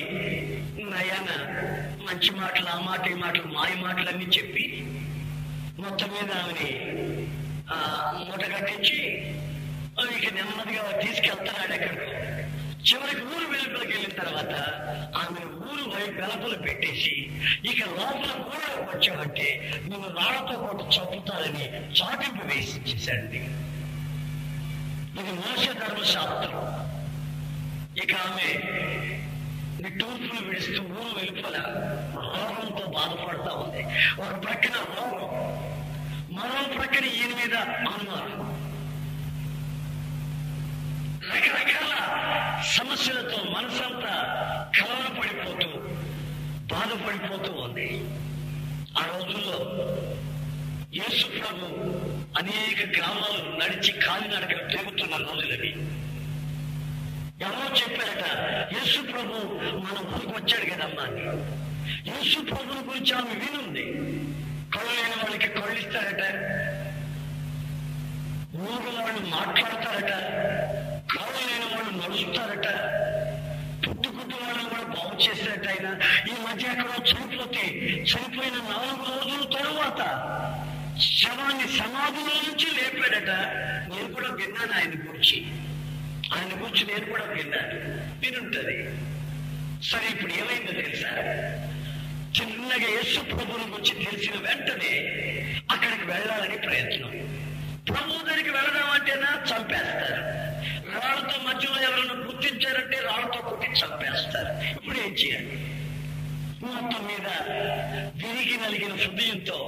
[0.90, 1.28] నయాన
[2.06, 4.64] మంచి మాటలు ఆ మాట ఈ మాటలు మాయ మాటలన్నీ చెప్పి
[5.78, 6.70] మొత్తం మీద ఆమెని
[7.68, 7.76] ఆ,
[8.20, 8.98] మూట కట్టించి
[10.18, 12.08] ఇక నెమ్మదిగా తీసుకెళ్తున్నాడు ఎక్కడికో
[12.88, 14.54] చివరికి ఊరు వెలుపలకి వెళ్ళిన తర్వాత
[15.22, 17.14] ఆమె ఊరు వైపు వెలుపల పెట్టేసి
[17.70, 19.46] ఇక లోపల ఊళ్ళోకి వచ్చామంటే
[19.90, 21.66] నువ్వు రాళ్ళతో పాటు చంపుతానని
[21.98, 23.40] చాటింపు వేసి ఇచ్చేశాడండి.
[25.20, 26.58] ఇది మోస ధర్మశాస్త్రం
[28.02, 28.48] ఇక ఆమె
[29.82, 31.56] నిట్టూర్పులు విడుస్తూ ఊరు వెలుపల
[32.34, 33.82] రోగంతో బాధపడతా ఉంది.
[34.22, 35.32] ఒక ప్రక్కన రోగం
[36.36, 37.54] మరో ప్రక్కన ఈయన మీద
[37.92, 38.38] అనుమానం.
[41.30, 41.92] రకరకాల
[42.76, 44.14] సమస్యలతో మనసంతా
[44.78, 45.68] కలవర పడిపోతూ
[46.74, 47.88] బాధపడిపోతూ ఉంది.
[48.98, 49.58] ఆ రోజుల్లో
[50.94, 51.66] యేసు ప్రభు
[52.38, 55.70] అనేక గ్రామాలు నడిచి కాలినడక తిరుగుతున్న రోజులవి
[57.42, 58.24] ఎవరో చెప్పారట
[58.72, 61.24] యేసు ప్రభు మన ఊరికి వచ్చాడు కదమ్మా అని.
[62.10, 63.84] యేసు ప్రభుల గురించి ఆమె వినుంది.
[64.74, 66.22] కళ్ళు లేని వాళ్ళకి కళ్ళు ఇస్తారట.
[68.54, 70.12] మూగుల వాళ్ళు మాట్లాడతారట.
[71.18, 72.66] కాళ్ళు లేని వాళ్ళు నడుస్తారట
[73.88, 75.88] పుట్టుకుట్టు వాళ్ళని కూడా బాగు చేశారట ఆయన.
[76.28, 79.98] ఈ మధ్య ఎక్కడో చనిపోతే చనిపోయిన నాలుగు రోజుల తరువాత
[81.00, 83.30] శవాన్ని సమాధిలో నుంచి లేపాడట.
[83.94, 85.46] నేను కూడా విన్నాను ఆయన గురించి.
[86.34, 87.68] ఆయన గురించి నేను కూడా విన్నాను.
[88.20, 88.90] వినుంటది.
[89.84, 91.08] సరే ఇప్పుడు ఏమైందో తెలుసా?
[92.40, 94.98] చిన్నగా యేసు ప్రభుని గురించి తెలిసిన వెంటనే
[95.70, 97.10] అక్కడికి వెళ్ళాలని ప్రయత్నం.
[97.88, 100.42] ప్రభు దగ్గరికి వెళ్ళడం అంటేనా చంపేస్తారు.
[100.94, 104.52] రాళ్ళతో మధ్యలో ఎవరైనా గుర్తించారంటే రాళ్ళతో కొట్టి చంపేస్తారు.
[104.74, 105.54] ఇప్పుడు ఏం చేయాలి?
[106.62, 107.28] మొత్తం మీద
[108.20, 109.58] విరిగి నలిగిన హృదయంతో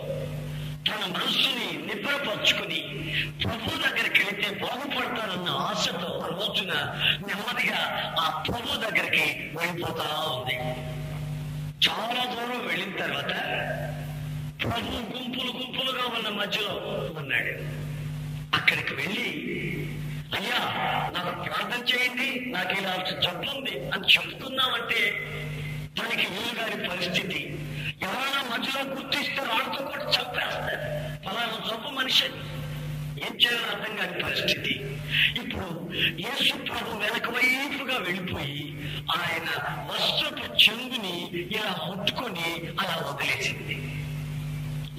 [0.89, 2.81] తన మనస్సుని నిబ్బరపరుచుకుని
[3.43, 6.73] ప్రభు దగ్గరికి వెళితే బాగుపడతానన్న ఆశతో రోజున
[7.27, 7.81] నెమ్మదిగా
[8.21, 9.25] ఆ ప్రభు దగ్గరికి
[9.57, 10.57] వెళ్ళిపోతా ఉంది.
[11.87, 13.33] చాలా దూరం వెళ్ళిన తర్వాత
[14.63, 16.75] ప్రభు గుంపులు గుంపులుగా ఉన్న మధ్యలో
[17.21, 17.55] ఉన్నాడు.
[18.55, 19.27] అక్కడికి వెళ్ళి
[20.35, 20.61] అయ్యా
[21.15, 22.93] నాకు ప్రార్థన చేయండి నాకు ఇలా
[23.25, 23.53] జబ్బు
[23.95, 25.01] అని చెప్తున్నామంటే
[25.99, 27.41] తనకి వీలుగారి పరిస్థితి.
[28.03, 30.79] ఎవరైనా మధ్యలో గుర్తిస్తే వాళ్ళతో కూడా చంపేస్తారు.
[31.25, 32.29] ఫలానా జబ్బు మనిషి.
[33.25, 34.73] ఏం చేయాలో అర్థం కాని పరిస్థితి.
[35.41, 35.69] ఇప్పుడు
[36.25, 38.65] యేసు ప్రభు వెనక వైపుగా వెళ్ళిపోయి
[39.17, 39.49] ఆయన
[39.91, 41.15] వస్త్రపు చెంగుని
[41.49, 42.49] ఇలా ముట్టుకొని
[42.81, 43.77] అలా వదిలేసింది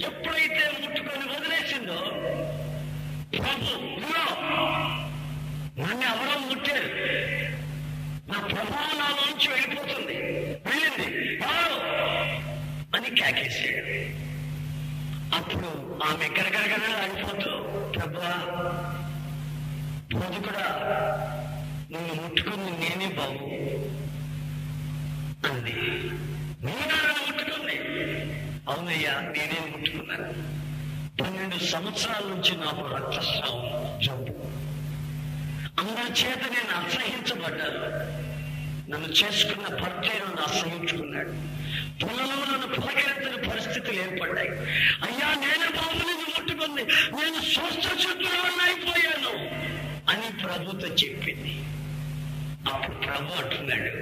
[0.08, 1.98] ఎప్పుడైతే ముట్టుకొని వదిలేసిందో
[3.34, 4.24] ప్రభు ఇదిగో,
[5.78, 6.90] నన్ను ఎవరో ముట్టారు
[8.28, 10.16] నా ప్రభావం నాలోంచి వెళ్ళిపోతుంది
[10.66, 11.08] వెళ్ళింది
[11.42, 11.78] ఎవరు
[12.96, 13.82] అని కేకేశాడు
[15.36, 15.70] అప్పుడు
[16.06, 17.50] ఆమె గరగరగర ఆగిపోతూ
[17.94, 18.32] ప్రభా
[20.12, 20.66] రోజు కూడా
[21.92, 23.46] నిన్ను ముట్టుకుంది నేనే బాబు
[25.48, 25.74] అంది
[26.66, 27.76] నేనా నన్ను ముట్టుకుంది
[28.68, 30.30] అవునయ్యా నేనే ముట్టుకున్నాను
[31.20, 33.64] పన్నెండు సంవత్సరాల నుంచి నాకు రక్తస్రావం
[34.04, 34.32] జబ్బు
[35.80, 37.80] అందరి చేత నేను అసహించబడ్డాను
[38.90, 41.32] నన్ను చేసుకున్న భర్తే నన్ను అసహించుకున్నాడు.
[42.00, 44.50] పొలంలో నన్ను పులకరించిన పరిస్థితులు ఏర్పడ్డాయి.
[45.06, 46.84] అయ్యా నేనే బాబుని ముట్టుకుంది
[47.16, 49.32] నేను స్వస్థ చిత్తులను అయిపోయాను
[50.12, 51.54] అని ప్రభుతో చెప్పింది.
[52.72, 53.92] అప్పుడు ప్రభు అంటున్నాడు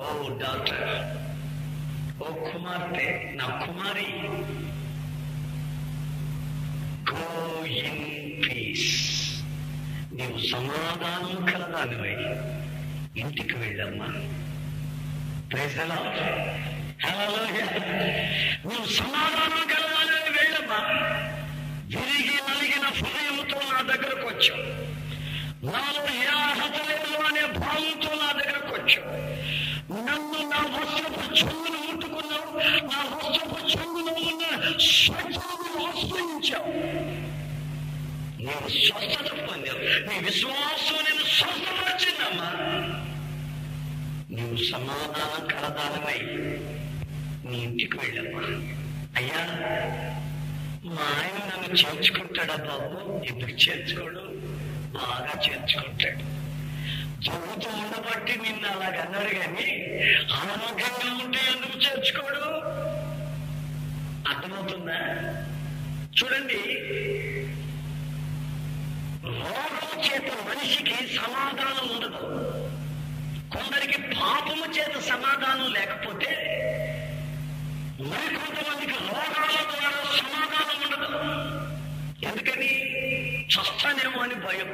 [0.00, 0.06] ఓ
[0.42, 0.86] డాక్టర్
[2.22, 3.08] ఓ కుమార్తె
[3.40, 4.06] నా కుమారి
[10.54, 12.16] సమాధానం కలదానివై
[13.20, 14.06] ఇంటికి వెళ్ళమ్మా.
[15.52, 15.92] ప్రజల
[18.66, 20.80] నువ్వు సమాధానం కలగాలని వెళ్ళమ్మా.
[21.86, 24.62] విరిగి నలిగిన హృదయంతో నా దగ్గరకు వచ్చావు.
[25.66, 29.10] నాలో ఏ అర్హత లేదు అనే భావంతో నా దగ్గరకు వచ్చావు.
[29.92, 32.58] నన్ను నా వస్త్రపు చెంగును ముట్టుకున్నావు.
[32.86, 37.33] నా వస్త్రపు చెంగును ఉన్న శక్తులను ఆశ్రయించావు.
[38.44, 39.78] నీవు స్వస్థత పొందావు
[40.08, 42.48] నీ విశ్వాసం నేను స్వస్థపరిచిందమ్మా.
[44.30, 46.18] నీవు సమాధానం కలదానమై
[47.50, 48.42] నీ ఇంటికి వెళ్ళమ్మా.
[49.16, 49.42] అయ్యా
[50.86, 53.24] మా ఆయన నన్ను చేర్చుకుంటాడా బాబు?
[53.24, 54.24] ఎందుకు చేర్చుకోడు
[54.98, 56.24] బాగా చేర్చుకుంటాడు.
[57.24, 59.68] చదువుతూ ఉండబట్టి నిన్ను అలాగ అన్నాడు కానీ
[60.32, 62.44] ఆరోగ్యంగా ఉంటే ఎందుకు చేర్చుకోడు?
[64.30, 64.98] అర్థమవుతుందా?
[66.18, 66.60] చూడండి
[69.24, 72.18] రోగం చేత మనిషికి సమాధానం ఉండదు.
[73.52, 76.30] కొందరికి పాపము చేత సమాధానం లేకపోతే
[78.00, 81.08] మరికొంతమందికి రోగాల ద్వారా సమాధానం ఉండదు.
[82.26, 82.70] ఎందుకని?
[83.46, 84.70] చస్తానేమో అని భయం.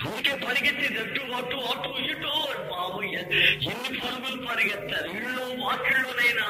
[0.00, 2.32] అందుకే పరిగెత్తి అటు అటు అటు ఇటు
[2.72, 5.10] బాబు ఎన్ని పరుగులు పరిగెత్తారు?
[5.10, 6.48] ఇళ్ళు వాకిళ్ళునైనా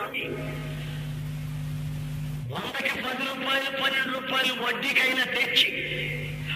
[2.52, 5.68] వందకి పది రూపాయలు పన్నెండు రూపాయలు వడ్డీకైనా తెచ్చి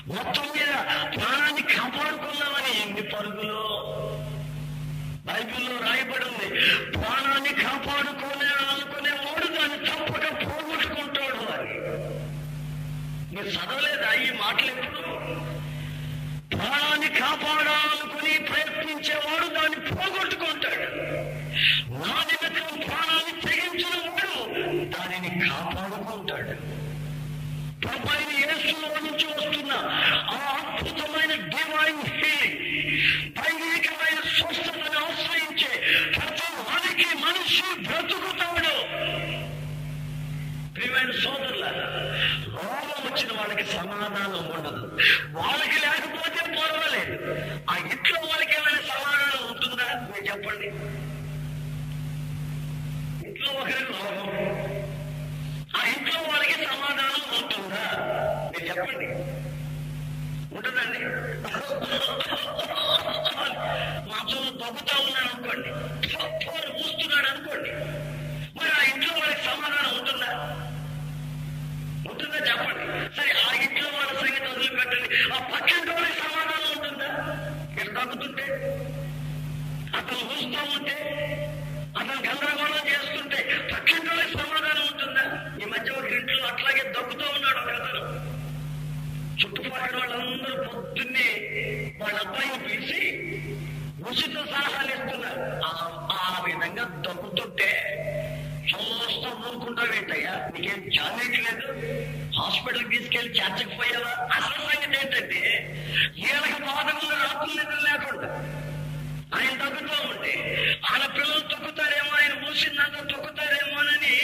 [0.08, 0.72] మొత్తం మీద
[1.14, 3.60] ప్రాణాన్ని కాపాడుకుందామని ఎన్ని పరుగులు
[5.26, 6.48] బైబిల్లో రాయబడి ఉంది.
[6.96, 11.76] ప్రాణాన్ని కాపాడుకునే అనుకునే మూడు దాన్ని తప్పక పోగొట్టుకుంటాడు అని
[13.34, 15.02] మీరు చదవలేదా ఈ మాటలు ఎప్పుడు
[16.56, 20.88] ప్రాణాన్ని కాపాడాలనుకుని ప్రయత్నించేవాడు దాన్ని పోగొట్టుకుంటాడు.
[22.02, 24.34] నా నిమిత్తం ప్రాణాన్ని తెగించిన వాడు
[24.96, 26.54] దానిని కాపాడుకుంటాడు.
[27.82, 29.72] ప్రభైన యేసులో నుంచి వస్తున్న
[30.34, 32.60] ఆ అద్భుతమైన డివైన్ హీలింగ్
[33.36, 35.72] దైవికమైన స్వస్థతను ఆశ్రయించే
[36.16, 38.74] ప్రతి వారికి మనిషి బ్రతుకుతాడు.
[40.74, 41.66] ప్రియమైన సోదరుల
[42.56, 44.84] రోగం వచ్చిన వాళ్ళకి సమాధానం ఉండదు.
[45.38, 47.16] వాళ్ళకి లేకపోతే పర్వాలేదు.
[47.70, 49.88] ఆ ఇంట్లో వాళ్ళకి ఏమైనా సమాధానం ఉంటుందా?
[50.08, 50.68] మీరు చెప్పండి.
[53.28, 54.28] ఇంట్లో ఒకరికి రోగం
[55.74, 57.82] ఆ ఇంట్లో వాళ్ళకి సమాధానం ఉంటుందా?
[58.52, 59.08] మీరు చెప్పండి.
[60.56, 61.00] ఉంటుందండి.
[64.10, 65.70] మాతో దొబ్బుతా ఉన్నాను అనుకోండి.
[66.74, 67.70] మూస్తున్నాడు అనుకోండి.
[68.56, 70.30] మరి ఆ ఇంట్లో వాళ్ళకి సమాధానం ఉంటుందా?
[72.10, 72.84] ఉంటుందా చెప్పండి.
[73.16, 75.08] సరే ఆ ఇంట్లో వాళ్ళ సంగతి వదిలిపెట్టండి.
[75.34, 77.08] ఆ పక్కింటి వాళ్ళకి సమాధానం ఉంటుందా?
[77.74, 78.46] మీరు తగ్గుతుంటే
[79.98, 80.98] అతను ఊస్తూ ఉంటే
[81.98, 83.40] అతను గందరగోళం చేస్తుంటే
[83.72, 84.61] పక్కింటి వాళ్ళకి సమాధానం
[92.12, 93.02] ఆవిడ అబ్బాయి పిలిచి
[94.02, 95.42] ఉచిత సలహాలు ఇస్తున్నారు.
[96.14, 97.68] ఆ విధంగా దొక్కుతుంటే
[98.70, 101.66] చూస్తా ఊరుకుంటావేంటయ్యా నీకేం చాలేట్లేదు
[102.38, 104.12] హాస్పిటల్ తీసుకెళ్ళి చేర్చకపోయావా?
[104.36, 105.40] అసలు సంగతి ఏంటంటే
[106.16, 108.30] వీళ్ళకి పాదములు రాకుండా లేకుండా
[109.36, 110.32] ఆయన తగ్గుతూ ఉంటే
[110.88, 114.16] ఆయన పిల్లలు తొక్కుతారేమో ఆయన మూసిందంతా తొక్కుతారేమోనని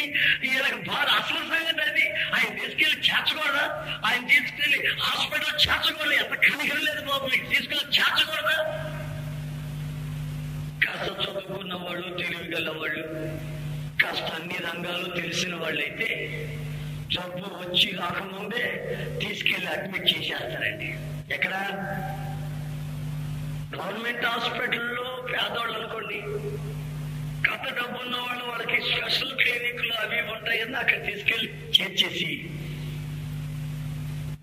[2.78, 3.64] తీసుకెళ్ళి చేర్చకూడదా
[4.06, 8.56] ఆయన తీసుకెళ్ళి హాస్పిటల్ చేర్చకూడదు ఎంత కనికరం లేదు బాబు మీకు తీసుకెళ్ళి చేర్చకూడదా
[10.84, 13.02] కాస్త చదువుకున్న వాళ్ళు తెలివి గల వాళ్ళు
[14.02, 16.08] కాస్త అన్ని రంగాలు తెలిసిన వాళ్ళైతే
[17.10, 18.64] జబ్బు వచ్చి రాకముందే
[19.22, 20.88] తీసుకెళ్ళి అడ్మిట్ చేసేస్తారండి.
[21.34, 21.54] ఎక్కడ?
[23.74, 26.18] గవర్నమెంట్ హాస్పిటల్లో పేదవాళ్ళు అనుకోండి.
[27.48, 32.30] కథ డబ్బున్న వాళ్ళు వాళ్ళకి స్పెషల్ క్లినిక్లు అవి ఉంటాయని అక్కడ తీసుకెళ్ళి చేర్చేసి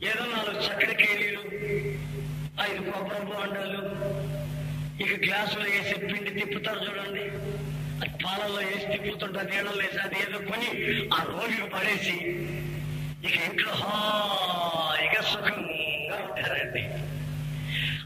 [0.04, 1.41] ఏదో నాలుగు చక్కటి కేలీలు
[2.62, 3.82] ఐదు కొబ్బరి బోండాలు
[5.04, 7.22] ఇక గ్లాసులో వేసి పిండి తిప్పుతారు చూడండి.
[8.02, 10.68] అది పాలల్లో వేసి తిప్పుతుంటారు నీళ్ళలో వేసి అది ఏదో కొని
[11.14, 12.16] ఆ రోగికి పడేసి
[13.28, 16.84] ఇక ఇంట్లో హాయిగా సుఖంగా ఉంటారండి.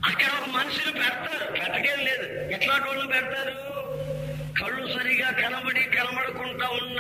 [0.10, 1.52] అక్కడ ఒక మనిషిని పెడతారు.
[1.52, 2.52] పెట్టకేం లేదు.
[2.52, 3.56] ఎట్లాంటి వాళ్ళు పెడతారు?
[4.60, 6.99] కళ్ళు సరిగా కనబడి కనబడకుండా ఉన్న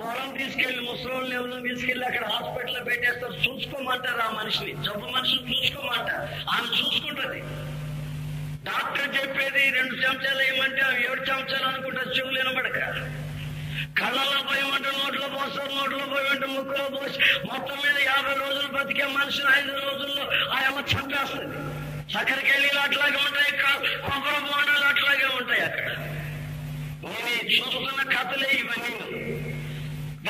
[0.00, 3.36] వాళ్ళని తీసుకెళ్ళి ముసలోళ్ళని ఎవరిని తీసుకెళ్ళి అక్కడ హాస్పిటల్లో పెట్టేస్తారు.
[3.44, 4.72] చూసుకోమంటారు ఆ మనిషిని?
[4.84, 6.24] జబ్బు మనిషిని చూసుకోమంటారు
[6.54, 7.40] ఆమె చూసుకుంటది.
[8.68, 12.80] డాక్టర్ చెప్పేది రెండు చెంచాలు వేయమంటే అవి ఏడు చెంచాలు అనుకుంటే చెవులు వినబడక.
[14.00, 17.18] కళ్ళలో పోయమంటే నోట్లో పోస్తారు నోట్లో పోయమంటే ముక్కులో పోసి
[17.50, 20.24] మొత్తం మీద యాభై రోజులు బతికే మనిషిని ఐదు రోజుల్లో
[20.56, 21.56] ఆయమ్మ చంపేస్తుంది.
[22.12, 23.52] చక్కెరకెళ్ళీలు అట్లాగే ఉంటాయి
[24.06, 25.88] కొబ్బరి బోండాలు అట్లాగే ఉంటాయి అక్కడ.
[27.04, 28.90] నేను చూసుకున్న చూస్తున్న కథలే ఇవన్నీ.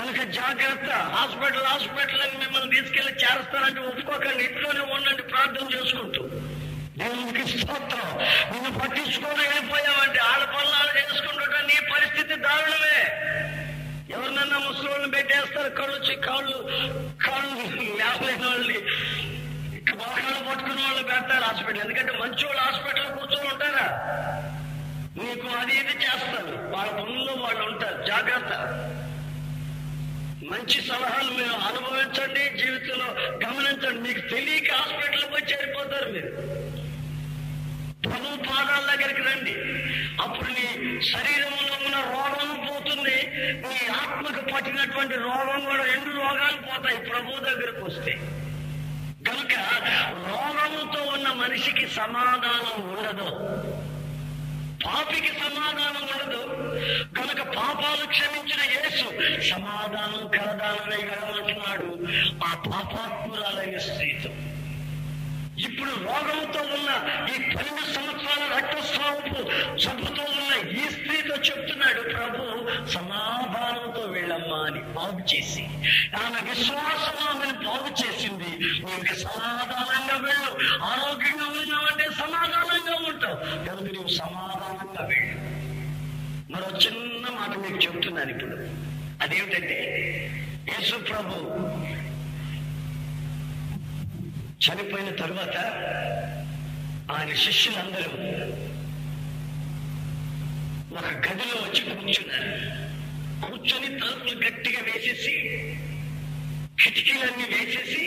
[0.01, 0.93] కనుక జాగ్రత్త.
[0.93, 4.45] హాస్పిటల్ హాస్పిటల్ అని మిమ్మల్ని తీసుకెళ్ళి చేరుస్తారంటే ఒప్పుకోకండి.
[4.45, 6.23] ఇంట్లోనే ఉండండి ప్రార్థన చేసుకుంటూ.
[6.99, 8.19] దేవునికి స్తోత్రం.
[8.53, 13.01] నిన్ను పట్టించుకొని వెళ్ళిపోయావంటే ఆడ పనులు ఆడ చేసుకుంటుంటే నీ పరిస్థితి దారుణమే.
[14.11, 16.71] ఎవరినన్నా ముసలిని పెట్టేస్తారు కళ్ళు వచ్చి కాళ్ళు
[17.27, 18.79] కాళ్ళు లేవలేని వాళ్ళని.
[19.95, 21.81] మోకాళ్ళు పట్టుకున్న వాళ్ళు పెడతారు హాస్పిటల్.
[21.81, 24.07] ఎందుకంటే మంచి వాళ్ళు హాస్పిటల్ కూర్చొని ఉంటారా?
[25.21, 28.07] నీకు అది ఇది చేస్తారు వాళ్ళ పనుల్లో వాళ్ళు ఉంటారు.
[28.07, 28.53] జాగ్రత్త.
[30.53, 34.09] మంచి సలహాలు మీరు అనుభవించండి జీవితంలో గమనించండి.
[34.09, 36.31] మీకు తెలియక హాస్పిటల్ పోయి చేరిపోతారు మీరు.
[38.11, 39.55] ప్రభు పాదాల దగ్గరికి రండి.
[40.23, 43.17] అప్పుడు నీ శరీరంలో ఉన్న రోగం పోతుంది.
[43.37, 48.13] నీ ఆత్మకు పట్టినటువంటి రోగం కూడా రెండు రోగాలు పోతాయి ప్రభు దగ్గరకు వస్తే.
[49.29, 49.55] కనుక
[50.29, 53.31] రోగముతో ఉన్న మనిషికి సమాధానం ఉండదు.
[54.87, 56.43] పాపికి సమాధానం ఉండదు.
[57.19, 59.07] కనుక పాపాలు క్షమించిన యేసు
[59.51, 61.89] సమాధానం కలదానమే గడమంటున్నాడు
[62.45, 64.31] ఆ పాపాత్మురాలైన స్త్రీతో.
[65.59, 66.91] ఇప్పుడు రోగంతో ఉన్న
[67.27, 69.41] ఈ పన్నెండు సంవత్సరాల రక్తస్రావపు
[69.79, 72.45] జబ్బుతో ఉన్న ఈ స్త్రీతో చెప్తున్నాడు ప్రభు
[72.87, 75.65] సమాధానంతో వెళ్ళమ్మా అని బాగు చేసి
[76.17, 78.51] ఆమె విశ్వాసం ఆమెను బాగు చేసింది.
[78.85, 83.37] నీకు సమాధానంగా వెళ్ళు ఆరోగ్యంగా ఉన్నావంటే సమాధానంగా ఉంటావు.
[83.67, 85.37] కనుక నువ్వు సమాధానంగా వెళ్ళు.
[86.53, 88.57] మరో చిన్న మాట మీకు చెప్తున్నాను ఇప్పుడు.
[89.23, 89.79] అదేమిటంటే
[90.69, 91.35] యేసు ప్రభు
[94.61, 95.57] చనిపోయిన తరువాత
[97.13, 98.11] ఆయన శిష్యులందరూ
[100.97, 102.51] ఒక గదిలో వచ్చి కూర్చున్నారు.
[103.47, 105.35] కూర్చొని తలుపులు గట్టిగా వేసేసి
[106.83, 108.05] కిటికీలన్నీ వేసేసి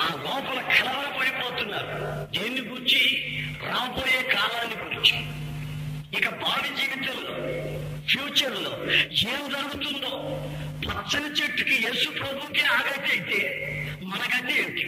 [0.00, 1.92] ఆ లోపల కలవరపడిపోతున్నారు
[2.32, 3.00] దేన్ని గురించి?
[3.66, 5.16] రాబోయే కాలాన్ని గురించి.
[6.18, 7.34] ఇక భావి జీవితంలో
[8.08, 8.72] ఫ్యూచర్లో
[9.32, 10.12] ఏం జరుగుతుందో
[10.86, 13.40] పచ్చని చెట్టుకి యశు ప్రభుకి ఆగతి అయితే
[14.08, 14.84] మనకైతే ఏంటి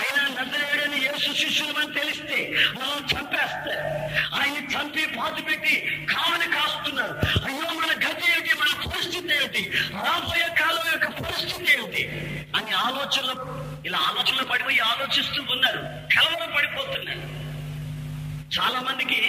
[0.00, 2.38] ఆయన నజరేడని యేసు శిష్యులమని తెలిస్తే
[2.74, 3.84] మనం చంపేస్తారు.
[4.34, 5.74] ఆయన చంపి పాతి పెట్టి
[6.14, 7.14] కావని కాస్తున్నారు.
[7.46, 12.02] అయ్యో మన గతి ఏంటి మన పరిస్థితి ఏంటి రాబోయే కాలం యొక్క పరిస్థితి ఏంటి
[12.56, 15.78] అని ఆలోచనలు ఇలా ఆలోచనలు పడిపోయి ఆలోచిస్తూ ఉన్నారు.
[16.14, 17.40] కలవరం పడిపోతున్నారు.
[18.54, 19.20] చాలా మందికి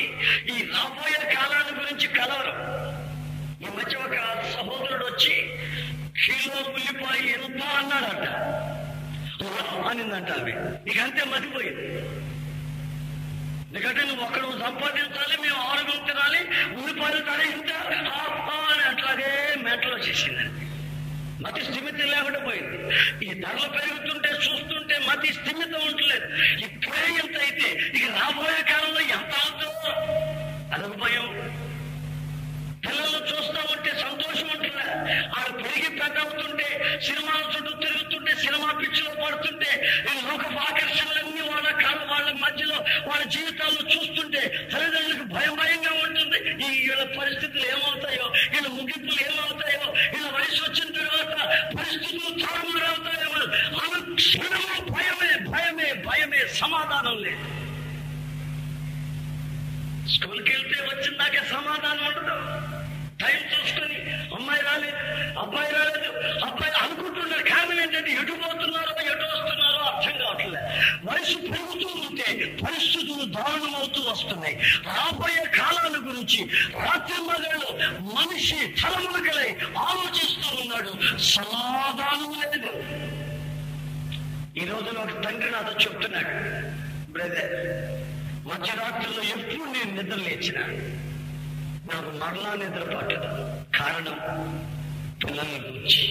[0.53, 2.57] ఈ రాబోయే కాలాన్ని గురించి కలవరం.
[3.62, 4.16] ఈ మధ్య ఒక
[4.53, 5.36] సహోదరుడు వచ్చి
[6.22, 7.62] కిలో ఉల్లిపాయ ఎంత?
[7.64, 8.26] అన్నాడట.
[9.89, 10.54] అనిందంట ఆమె
[10.92, 11.86] ఇక మతిపోయింది.
[13.68, 16.42] ఎందుకంటే నువ్వు ఒక్కడు సంపాదించాలి మేము ఆరోగ్యం తినాలి
[16.78, 17.72] ఉల్లిపాయలు ధర ఇంత
[18.72, 19.30] అని అట్లాగే
[19.66, 20.66] మెట్లో చేసిందండి.
[21.44, 22.78] మతి స్థిమితం లేకుండా పోయింది.
[23.26, 26.28] ఈ ధరలు పెరుగుతుంటే చూస్తుంటే మతి స్థిమితం ఉండలేదు.
[26.66, 29.94] ఇప్పుడే ఎంత అయితే ఇక రాబోయే కాలంలో ఎంత అవుతుందో
[30.76, 31.28] అదొక భయం.
[32.84, 34.48] పిల్లలు చూస్తా ఉంటే సంతోషం
[35.38, 36.68] అటు పెరిగి పెద్ద అవుతుంటే
[37.08, 39.72] సినిమా చుట్టూ తిరుగుతుంటే సినిమా పిచ్చిలో పడుతుంటే
[40.36, 42.78] ఒక ఆకర్షణలన్నీ వాళ్ళ కాలం వాళ్ళ మధ్యలో
[43.10, 44.42] వాళ్ళ జీవితాల్లో చూస్తుంటే
[44.74, 46.39] తల్లిదండ్రులకు భయం భయంగా ఉంటుంది.
[46.66, 51.36] ఈ వీళ్ళ పరిస్థితులు ఏమవుతాయో వీళ్ళ ముగింపులు ఏమవుతాయో వీళ్ళ వయసు వచ్చిన తర్వాత
[51.78, 53.30] పరిస్థితులు తారుమారవుతాయో
[53.84, 57.48] ఆమె క్షణము భయమే భయమే భయమే సమాధానం లేదు.
[60.14, 62.38] స్కూల్కి వెళ్తే వచ్చిందాకే సమాధానం ఉండదు.
[63.22, 63.97] టైం చూసుకొని
[64.36, 64.99] అమ్మాయి రాలేదు
[65.39, 66.09] అబ్బాయి రాలేదు
[66.45, 70.59] అబ్బాయి అనుకుంటున్నారు కారణం ఏంటంటే ఎటు పోతున్నారో ఎటు వస్తున్నారో అర్థం కావట్లేదు
[71.07, 72.28] వయసు పెరుగుతూ ఉంటే
[72.63, 74.55] పరిస్థితులు దారుణమవుతూ వస్తున్నాయి.
[74.88, 76.39] రాబోయే కాలాల గురించి
[76.80, 77.69] రాత్రి మగళ్ళు
[78.11, 79.49] మనిషి తలములకలై
[79.86, 80.91] ఆలోచిస్తూ ఉన్నాడు.
[81.32, 82.72] సమాధానం లేదు.
[84.55, 86.32] ఈ రోజున ఒక తండ్రి నాతో చెప్తున్నాడు
[87.09, 87.53] బ్రదర్
[88.45, 90.59] మధ్యరాత్రిలో ఎప్పుడు నేను నిద్ర లేచిన
[91.92, 93.30] నాకు మరలా నిద్ర పట్టదు
[93.78, 94.18] కారణం
[95.24, 96.04] పిల్లల గురించి.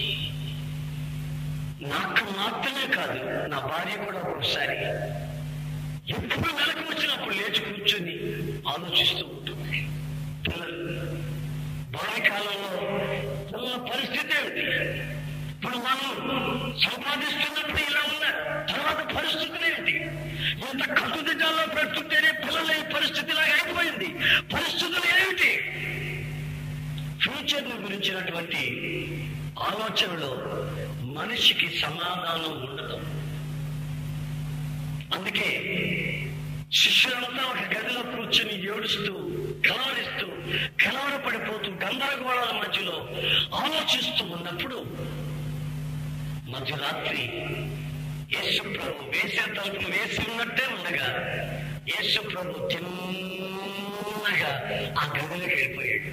[1.93, 3.19] నాకు మాత్రమే కాదు
[3.51, 4.77] నా భార్య కూడా ఒకసారి
[6.15, 8.15] ఎప్పుడు వెనక్కి వచ్చినప్పుడు లేచి కూర్చొని
[8.73, 9.79] ఆలోచిస్తూ ఉంటుంది.
[10.45, 10.77] పిల్లలు
[11.93, 12.71] బాల్యకాలంలో
[13.51, 14.65] పిల్లల పరిస్థితి ఏమిటి?
[15.53, 16.07] ఇప్పుడు మనం
[16.85, 18.39] సంపాదిస్తున్నప్పుడు ఇలా ఉన్నారు
[18.71, 19.95] తర్వాత పరిస్థితులు ఏమిటి?
[20.69, 24.09] ఎంత కట్టుదిట్టాల్లో పెడుతుంటేనే పిల్లల ఈ పరిస్థితిలాగా అయిపోయింది.
[24.53, 25.51] పరిస్థితులు ఏమిటి
[28.03, 28.29] ఫ్యూచర్
[29.65, 30.29] ఆలోచనలో
[31.15, 32.97] మనిషికి సమాధానం ఉండదు.
[35.15, 35.49] అందుకే
[36.79, 39.13] శిష్యులంతా ఒక గదిలో కూర్చొని ఏడుస్తూ
[39.67, 40.27] కలవరిస్తూ
[40.83, 42.95] కలవరపడిపోతూ గందరగోళాల మధ్యలో
[43.61, 44.79] ఆలోచిస్తూ ఉన్నప్పుడు
[46.53, 47.23] మధ్యరాత్రి
[48.35, 51.09] యేసు ప్రభు వేసే తలుపులు వేసి ఉన్నట్టే ఉండగా
[51.93, 54.51] యేసు ప్రభు తిన్నగా
[54.99, 56.09] ఆ గదిలోకి వెళ్ళిపోయాడు.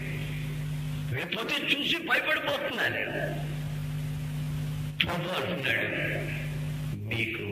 [1.18, 2.84] వెళ్ళిపోతే చూసి భయపడిపోతున్నా
[5.00, 5.88] ప్రభు అంటున్నాడు
[6.96, 7.44] మీకు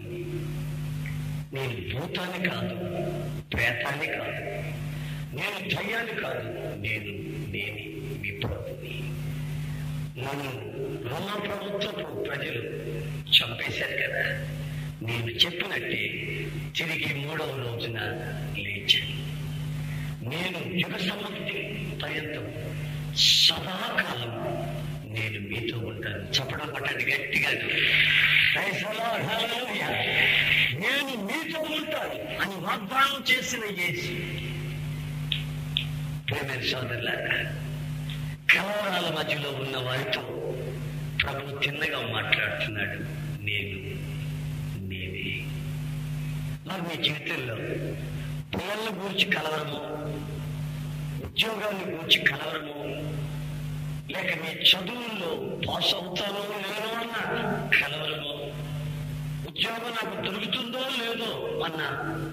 [1.55, 2.75] నేను భూతాన్ని కాదు
[3.55, 4.43] ప్రేతాన్ని కాదు
[5.37, 7.13] నేను దయ్యాన్ని కాదు నేను
[7.53, 7.85] నేనే
[8.23, 8.95] మీ ప్రభుని.
[10.23, 10.51] నన్ను
[11.09, 12.63] రోమా ప్రభుత్వపు ప్రజలు
[13.37, 14.23] చంపేశారు కదా.
[15.09, 16.03] నేను చెప్పినట్టే
[16.77, 17.99] తిరిగి మూడవ రోజున
[18.65, 19.17] లేచాను.
[20.31, 21.59] నేను యుగ సమాప్తి
[22.03, 22.47] పర్యంతం
[23.27, 24.33] సదాకాలం
[25.15, 26.23] నేను మీతో ఉంటాను.
[26.37, 27.51] చెప్పడం పట్టండి గట్టిగా
[30.83, 34.13] నేను మీతో ఉంటాను అని వాగ్దానం చేసిన యేసు.
[36.29, 37.39] ప్రేమ సోదరులారా
[38.51, 40.23] కలవరాల మధ్యలో ఉన్న వారితో
[41.23, 42.99] ప్రభు తిన్నగా మాట్లాడుతున్నాడు
[43.49, 43.79] నేను.
[46.69, 47.55] మరి మీ జీవితంలో
[48.53, 49.81] పిల్లల్ని గురించి కలవరము
[51.29, 52.77] ఉద్యోగాన్ని గురించి కలవరము
[54.13, 55.31] లేక మీ చదువుల్లో
[55.67, 57.17] పాస్ అవుతానో లేదో అన్న
[57.77, 58.35] కలవరము
[59.51, 61.31] ఉద్యోగం నాకు దొరుకుతుందో లేదో
[61.67, 61.83] అన్న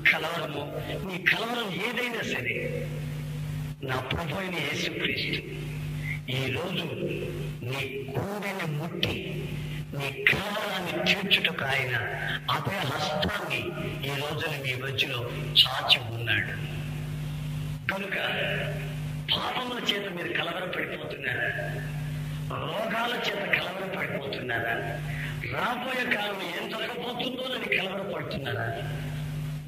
[0.10, 0.64] కలవరము
[1.08, 2.56] నీ కలవరం ఏదైనా సరే
[3.84, 5.42] నా ప్రభు అయిన యేసుక్రీస్తు
[6.32, 6.86] ఈ రోజు
[7.64, 9.16] నీ గుండెని ముట్టి
[9.98, 11.96] నీ కలవరాన్ని తీర్చుటకు ఆయన
[12.52, 13.60] అదే హస్తాన్ని
[14.08, 15.20] ఈ రోజున మీ మధ్యలో
[15.62, 16.54] చాచి ఉన్నాడు.
[17.92, 18.16] కనుక
[19.32, 21.50] పాపముల చేత మీరు కలవరపడిపోతున్నారా?
[22.50, 24.76] రోగాల చేత కలవరపడిపోతున్నారా?
[25.54, 28.68] రాబోయే కాలం ఏం జరగబోతుందో అని కలవరపడుతున్నారా?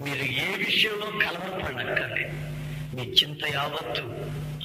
[0.03, 2.35] మీరు ఏ విషయంలో కలవరపడక్కర్లేదు
[2.95, 4.03] మీ చింత యావత్తు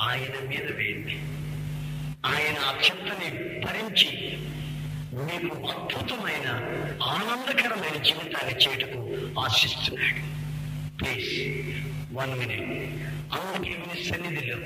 [0.00, 1.16] ఆయన మీద వేయండి.
[2.26, 3.28] ఆయన ఆ చింతని
[3.64, 4.10] భరించి
[5.12, 6.46] మీకు అద్భుతమైన
[7.14, 9.00] ఆనందకరమైన జీవితాన్ని చేయటకు
[9.40, 10.22] ఆశిస్తున్నాడు.
[10.98, 11.32] ప్లీజ్
[12.14, 12.70] వన్ మినిట్
[13.34, 14.56] అందుకే మీ సన్నిధిలో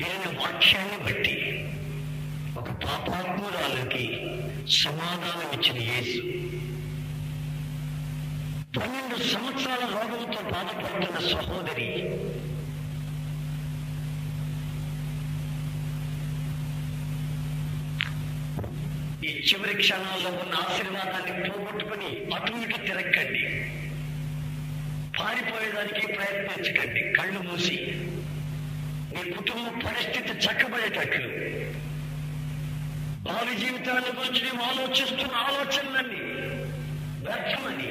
[0.00, 1.36] దేని వాక్యాన్ని బట్టి
[2.56, 4.04] ఒక పాపాత్మురాలకి
[4.82, 6.20] సమాధానం ఇచ్చిన యేసు
[8.76, 11.88] పన్నెండు సంవత్సరాల రోగంతో బాధపడుతున్న సహోదరి
[19.26, 23.42] ఈ చివరి క్షణాల్లో ఉన్న ఆశీర్వాదాన్ని పోగొట్టుకుని అటు ఇటు తిరగండి
[25.18, 27.00] పారిపోయేదానికి ప్రయత్నించకండి.
[27.12, 27.76] కళ్ళు మూసి
[29.12, 31.28] మీ కుటుంబ పరిస్థితి చక్కబడేటట్లు.
[33.26, 36.20] భావి జీవితాన్ని గురించి మేము ఆలోచిస్తున్న ఆలోచనలన్నీ
[37.26, 37.90] వ్యర్థమని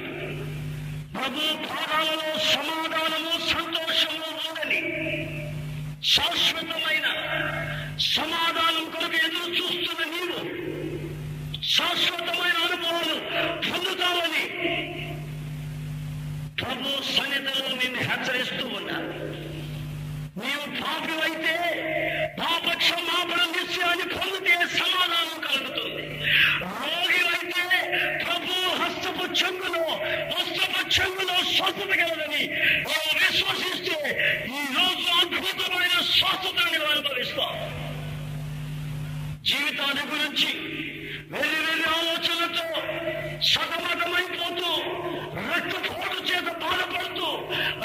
[1.15, 4.81] ప్రభు పాదాలలో సమాధానము సంతోషము ఉందని
[6.03, 7.07] శాశ్వతమైన
[7.99, 10.64] సమాధానం కొరకు ఎదురు చూస్తున్న నీవు
[11.67, 13.15] శాశ్వతమైన అనుభవాలు
[13.65, 14.43] పొందుతామని
[16.59, 19.11] ప్రభు సన్నిధిలో నేను హెచ్చరిస్తూ ఉన్నాను
[20.37, 21.55] నీవు పాపివైతే
[22.39, 26.03] పాప క్షమాపణ నిశ్చయాన్ని పొందితే సమాధానం కలుగుతుంది.
[26.73, 27.63] రోగివైతే
[28.23, 28.51] ప్రభు
[28.81, 29.83] హస్తపు చెంగులో
[30.33, 32.43] హస్తపు చెంగులో స్వస్థత కలదని
[32.85, 33.97] నీవు విశ్వసిస్తే
[34.51, 37.55] ఈ రోజు అద్భుతమైన స్వస్థతని అనుభవిస్తాం
[39.43, 40.51] జీవితాన్ని గురించి
[41.31, 42.65] వేరే వేరే ఆలోచనతో
[43.49, 44.69] సతమతమైపోతూ
[45.47, 47.27] రక్తపోటు చేత బాధపడుతూ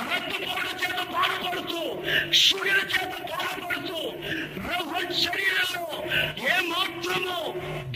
[0.03, 1.81] రక్తపోటు చేత బాధపడుతూ
[2.43, 3.99] షుగర్ చేత బాధపడుతూ
[4.67, 5.87] రోహన్ శరీరంలో
[6.47, 7.37] ఏ మాత్రము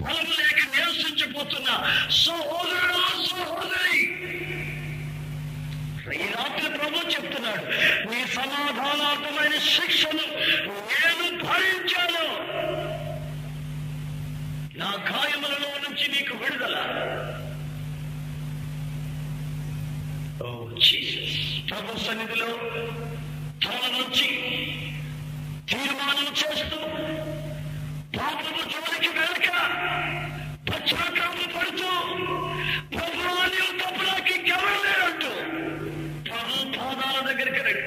[0.02, 1.68] బలం లేక నివసించిపోతున్న
[2.18, 4.00] సహోదరుడు సహోదరి!
[6.16, 7.64] ఈ రాత్రి ప్రభు చెప్తున్నాడు
[8.08, 10.26] నీ సమాధానార్థమైన శిక్షను
[10.90, 12.24] నేను భరించాను.
[14.74, 16.76] నా గాయములలో నుంచి నీకు విడుదల.
[21.68, 22.48] ప్రభు సన్నిధిలో
[23.64, 24.26] తల నుంచి
[25.68, 26.78] తీర్మానం చేస్తూ
[28.16, 29.48] పాపము చివరికి వెళ్ళక
[30.68, 31.90] పశ్చాత్తాపం పడుతూ
[32.94, 35.32] ప్రభువాన్ని నీవు తప్పులోకి ఎవరు
[36.28, 37.86] ప్రభు పాదాల దగ్గరికి రండి.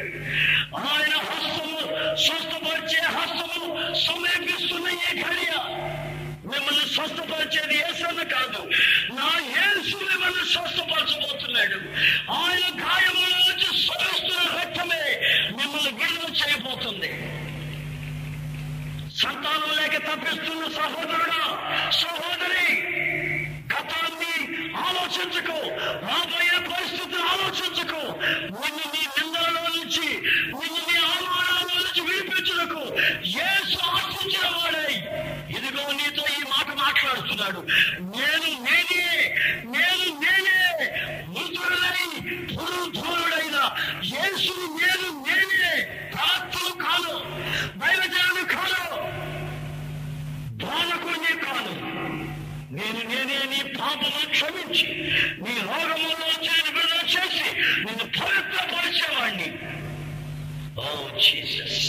[0.83, 1.79] ఆయన హస్తము
[2.25, 3.61] స్వస్థపరిచే హస్తము
[4.05, 5.53] సమీపిస్తున్న ఈ ఘడియ
[6.49, 8.61] మిమ్మల్ని స్వస్థపరిచేది ఏసన్న కాదు.
[9.17, 9.29] నా
[9.63, 11.79] ఏసు మిమ్మల్ని స్వస్థపరచబోతున్నాడు.
[12.39, 15.03] ఆయన గాయముల నుంచి స్వరిస్తున్న రక్తమే
[15.57, 17.11] మిమ్మల్ని విడుదల చేయబోతుంది.
[19.21, 21.41] సంతానం లేక తప్పిస్తున్న సహోదరుడా
[22.01, 22.67] సహోదరి
[23.71, 24.35] గతాన్ని
[24.87, 25.57] ఆలోచించకు
[26.09, 28.01] రాబోయే పరిస్థితిని ఆలోచించకు.
[28.61, 30.05] నిన్ను నీ నిందలలో నుంచి
[30.59, 32.83] నిన్ను నీ అవమానాల నుంచి విడిపించడకు
[33.37, 34.93] యేసు ఆశించిన వాడై
[35.57, 36.23] ఇదిగో నీతో
[36.87, 37.61] మాట్లాడుతున్నాడు.
[38.13, 39.03] నేను నేనే
[39.73, 40.59] నేను నేనే
[41.33, 42.03] మృతుడై
[42.51, 43.57] పురుధూరుడైన
[44.11, 45.71] యేసుని నేను నేనే.
[46.13, 47.13] ప్రాప్తులు కాను
[47.81, 48.83] బయలుదేరను కాను
[50.61, 51.73] బాలకుడిని కాను
[52.77, 54.87] నేను నేనే నీ పాపము క్షమించి
[55.43, 56.15] నీ రోగములో
[56.45, 57.47] చేసి విడుదల చేసి
[57.85, 59.49] నిన్ను పవిత్రపరిచేవాడిని
[60.79, 60.87] ఓ
[61.19, 61.83] జీసస్.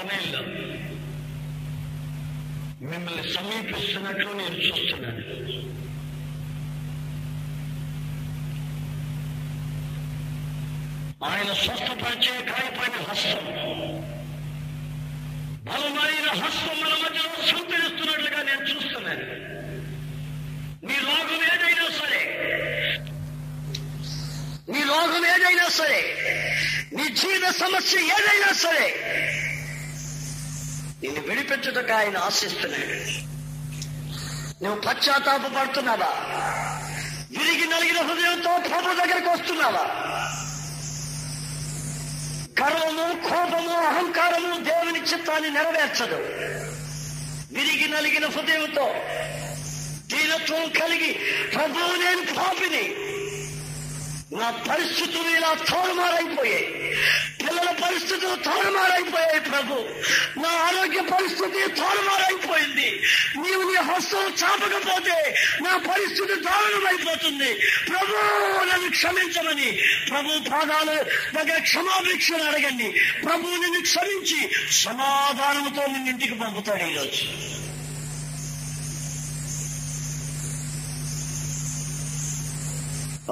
[0.00, 0.40] సమయంలో
[2.90, 5.24] మిమ్మల్ని సమీపిస్తున్నట్లు నేను చూస్తున్నాను.
[11.24, 13.44] ఆయన స్వస్థపరిచే గాయపడిన హస్తం.
[15.64, 19.26] బలమైన హస్తం మన మధ్యలో సంతరిస్తున్నట్లుగా నేను చూస్తున్నాను.
[20.86, 22.22] నీ రోగం ఏదైనా సరే
[24.72, 26.00] నీ రోగం ఏదైనా సరే
[26.92, 28.86] నీ జీవిత సమస్య ఏదైనా సరే
[31.02, 33.30] నిన్ను విడిపించుటకు ఆయన ఆశిస్తున్నాడు.
[34.64, 36.10] నువ్వు పశ్చాత్తాప పడుతున్నావా?
[37.38, 39.84] విరిగి నలిగిన హృదయంతో ప్రభు దగ్గరికి వస్తున్నావా?
[42.62, 46.16] గర్వము కోపము అహంకారము దేవుని చిత్తాన్ని నెరవేర్చదు.
[47.54, 48.94] విరిగి నలిగిన హృదయంతో
[50.06, 51.12] దీనత్వం కలిగి
[51.54, 53.09] ప్రభువు నేను పాపిని
[54.32, 56.96] నా పరిస్థితులు ఇలా తారుమారైపోయాయి.
[57.40, 59.74] పిల్లల పరిస్థితులు తారుమారైపోయాయి ప్రభు.
[60.40, 63.02] నా ఆరోగ్య పరిస్థితి తారుమారైపోయింది.
[63.36, 67.54] నీవు నీ హస్తం చాపకపోతే నా పరిస్థితి దారుణమైపోతుంది.
[67.88, 68.16] ప్రభు
[68.64, 69.78] నన్ను క్షమించమని.
[70.10, 71.04] ప్రభు పాదాలు
[71.34, 73.00] దగ్గర క్షమాభిక్షను అడగండి.
[73.24, 77.50] ప్రభు నిన్ను క్షమించి సమాధానంతో నిన్ను ఇంటికి పంపుతాడు ఈరోజు.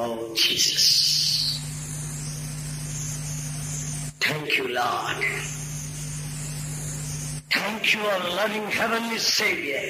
[0.00, 1.58] Oh, Jesus.
[4.20, 5.24] Thank you, Lord.
[7.52, 9.80] Thank you, our loving Heavenly Savior.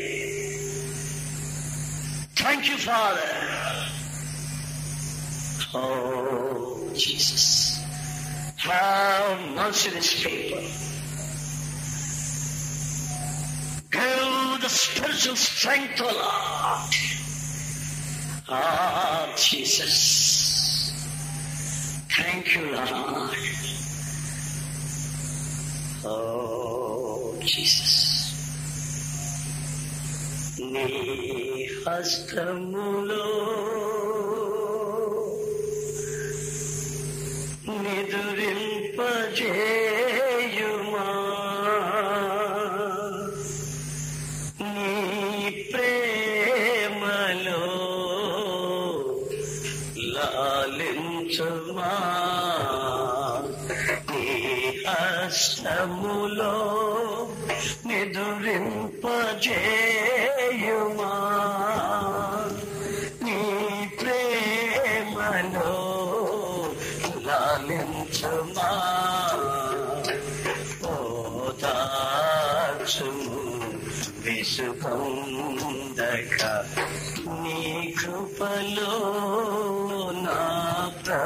[2.36, 3.20] Thank you, Father.
[5.74, 7.78] Oh, Jesus.
[8.56, 10.58] Have mercy this people.
[13.90, 17.07] Give the spiritual strength, O Lord.
[18.49, 19.95] Ah, Jesus.
[22.09, 23.37] Thank you, Lord.
[26.05, 28.03] Oh, Jesus.
[30.73, 30.89] నీ
[31.83, 33.25] హస్తములో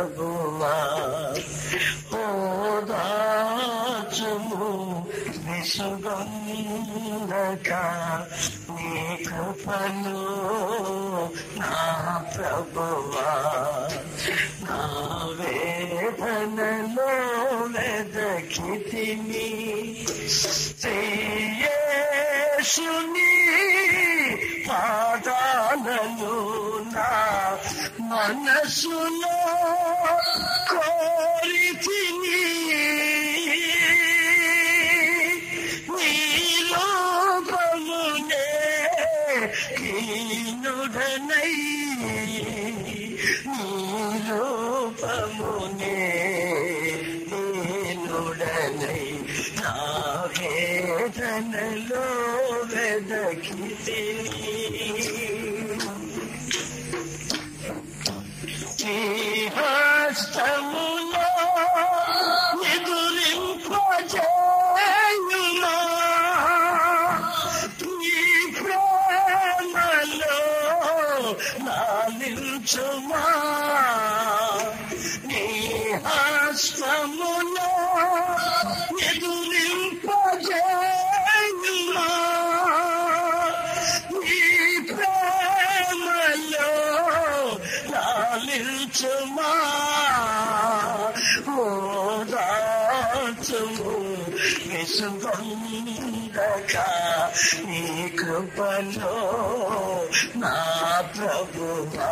[0.05, 0.76] ప్రభువా
[3.42, 4.70] ఓదాచుము
[5.46, 6.90] విసుగందక
[8.70, 8.94] నీ
[9.26, 10.22] కృపలో
[11.61, 11.76] నా
[12.34, 13.30] ప్రభువా
[14.64, 14.80] నా
[15.38, 17.11] వేదనలో
[17.76, 19.48] వెదకితిని
[21.94, 23.30] శ్రేయేషుని
[24.68, 26.34] పాదాలను
[26.90, 27.09] నా
[27.62, 27.71] మనసులో
[28.12, 29.22] മനസ്സുന
[30.72, 32.40] കോരിച്ചിനി
[37.14, 38.46] നീലോകമുനെ
[39.78, 41.50] കീനുടനൈ
[44.64, 45.96] നീലോകമുനേ
[98.53, 99.12] కృపలో
[100.40, 100.57] నా
[101.12, 102.09] ప్రభువా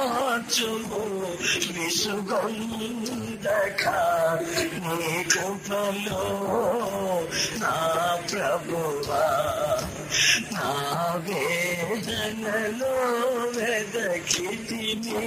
[0.00, 1.02] ఓదాచుము
[1.76, 3.84] విసుగందక
[4.86, 6.22] నీ కృపలో
[7.62, 7.76] నా
[8.26, 9.22] ప్రభువా
[10.52, 10.70] నా
[11.26, 12.94] వేదనలో
[13.56, 15.24] వెదకితిని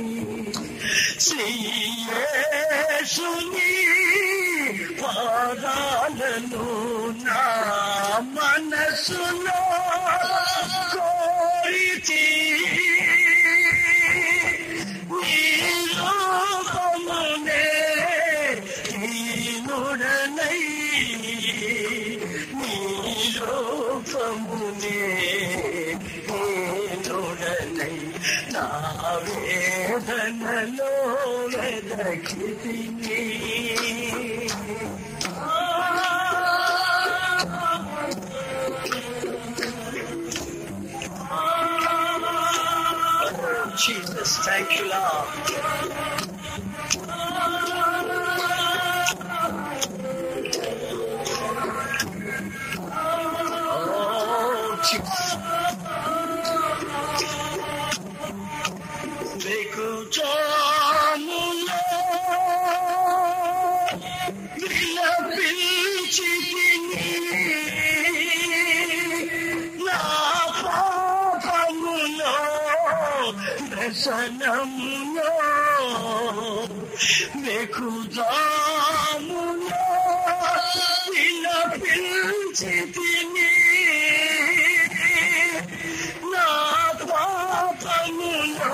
[2.46, 3.72] శ్రీయేసుని
[5.02, 6.66] పాదాలను
[7.26, 7.44] నా
[8.36, 9.60] మనసులో
[10.94, 12.24] కోరితి
[16.26, 17.64] నీలోకమునే
[18.94, 20.60] నీనుడనై
[22.54, 23.83] నీలోకమునే
[43.76, 45.93] Jesus, thank you, Lord.
[82.54, 83.50] విలపించి
[86.34, 86.48] నా
[87.04, 88.74] పాపములో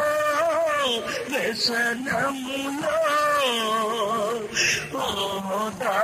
[1.32, 2.96] వ్యసనములో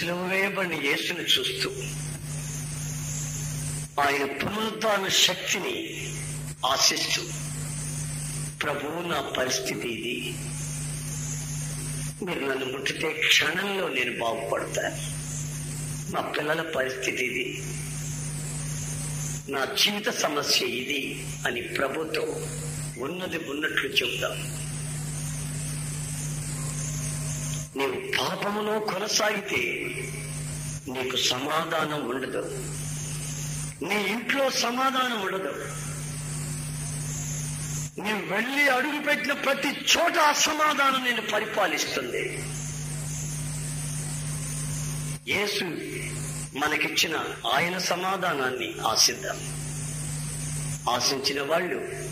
[0.00, 1.68] సిలువ వేయబడిన యేసుని చూస్తూ
[4.02, 5.74] ఆయన పునరుద్ధాన శక్తిని
[6.66, 7.22] ఆశిస్తూ
[8.62, 10.14] ప్రభు నా పరిస్థితి ఇది.
[12.26, 14.96] మీరు నన్ను ముట్టితే క్షణంలో నేను బాగుపడతాను
[16.12, 17.46] మా పిల్లల పరిస్థితి ఇది.
[19.48, 21.02] నా జీవిత సమస్య ఇది
[21.46, 22.24] అని ప్రభుతో
[22.98, 24.36] ఉన్నది ఉన్నట్లు చెబుతాం
[27.76, 29.58] నీవు పాపములో కొనసాగితే
[30.88, 32.64] నీకు సమాధానం ఉండదు.
[33.84, 35.66] నీ ఇంట్లో సమాధానం ఉండదు.
[38.00, 42.44] నీవు వెళ్ళి అడుగు పెట్టిన ప్రతి చోట అసమాధానం నేను పరిపాలిస్తుంది.
[45.32, 45.64] యేసు
[46.58, 47.16] మనకిచ్చిన
[47.54, 49.36] ఆయన సమాధానాన్ని ఆశిద్దాం.
[50.94, 52.09] ఆశించిన వాళ్ళు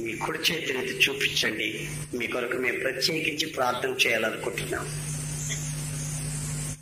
[0.00, 1.88] మీ కుడి చేతిని చూపించండి.
[2.14, 4.86] మీ కొరకు మేము ప్రత్యేకించి ప్రార్థన చేయాలనుకుంటున్నాం.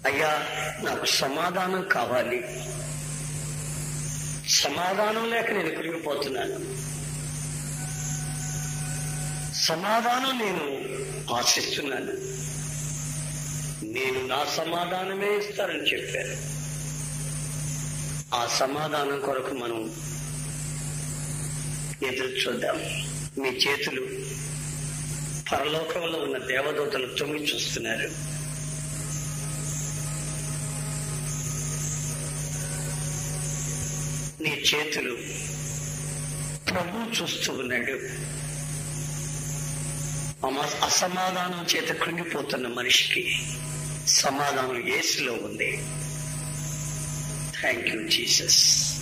[0.07, 0.47] అయ్యా
[0.85, 2.43] నాకు సమాధానం కావాలి.
[4.51, 6.91] సమాధానం లేక నేను కురిగిపోతున్నాను.
[9.65, 10.81] సమాధానం నేను
[11.35, 12.13] ఆశిస్తున్నాను.
[13.85, 16.61] నేను నా సమాధానమే ఇస్తానని చెప్పారు.
[18.35, 19.93] ఆ సమాధానం కొరకు మనం
[22.07, 22.77] ఎదురు చూద్దాం
[23.43, 24.03] మీ చేతులు
[25.53, 28.11] పరలోకంలో ఉన్న దేవదూతలు తొంగి చూస్తున్నారు.
[34.43, 35.19] నీ చేతులు
[36.71, 38.31] ప్రభు చూస్తూ ఉన్నాడు.
[40.85, 43.39] అసమాధానం చేత కృంగిపోతున్న మనిషికి
[44.09, 45.71] సమాధానం ఏసులో ఉంది.
[47.61, 49.00] Thank you Jesus.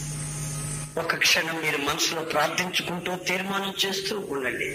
[0.98, 4.68] ఒక క్షణం మీరు మనసులో ప్రార్థించుకుంటూ తీర్మానం చేస్తూ ఉండండి.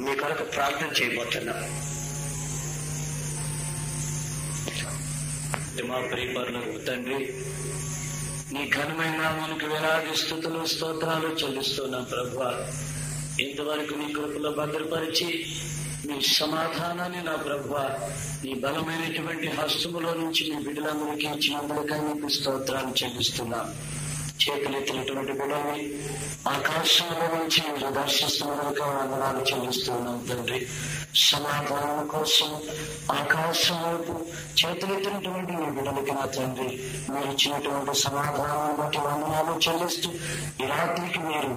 [0.00, 1.88] మీ కొరకు ప్రార్థన చేయబోతున్నాం.
[5.88, 7.44] మా ప్రియపరులకు తండ్రి
[8.52, 12.42] నీ ఘనమైన నామానికి వేలాది స్థుతులు స్తోత్రాలు చెల్లిస్తున్నాం ప్రభు.
[13.42, 15.46] ఇంతవరకు నీ కృపలో భద్రపరిచి
[16.08, 17.72] నీ సమాధానాన్ని నా ప్రభు
[18.44, 23.60] నీ బలమైనటువంటి హస్తములో నుంచి నీ బిడ్డలందరికీ ఇచ్చినందుకై నీకు స్తోత్రాలు చెల్లిస్తున్నా.
[24.42, 25.80] చేతులెత్తినటువంటి బిడ్డల్ని
[26.54, 30.60] ఆకాశంలో నుంచి మీరు దర్శిస్తున్నందుకు వందనాలు చెల్లిస్తున్నాం తండ్రి.
[31.28, 32.50] సమాధానం కోసం
[33.20, 34.14] ఆకాశం వైపు
[34.60, 36.68] చేతులెత్తినటువంటి మీ బిడ్డలకి నా తండ్రి
[37.12, 40.10] మీరు ఇచ్చినటువంటి సమాధానం బట్టి వందనాలు చెల్లిస్తూ
[40.62, 41.52] ఈ రాత్రికి మీరు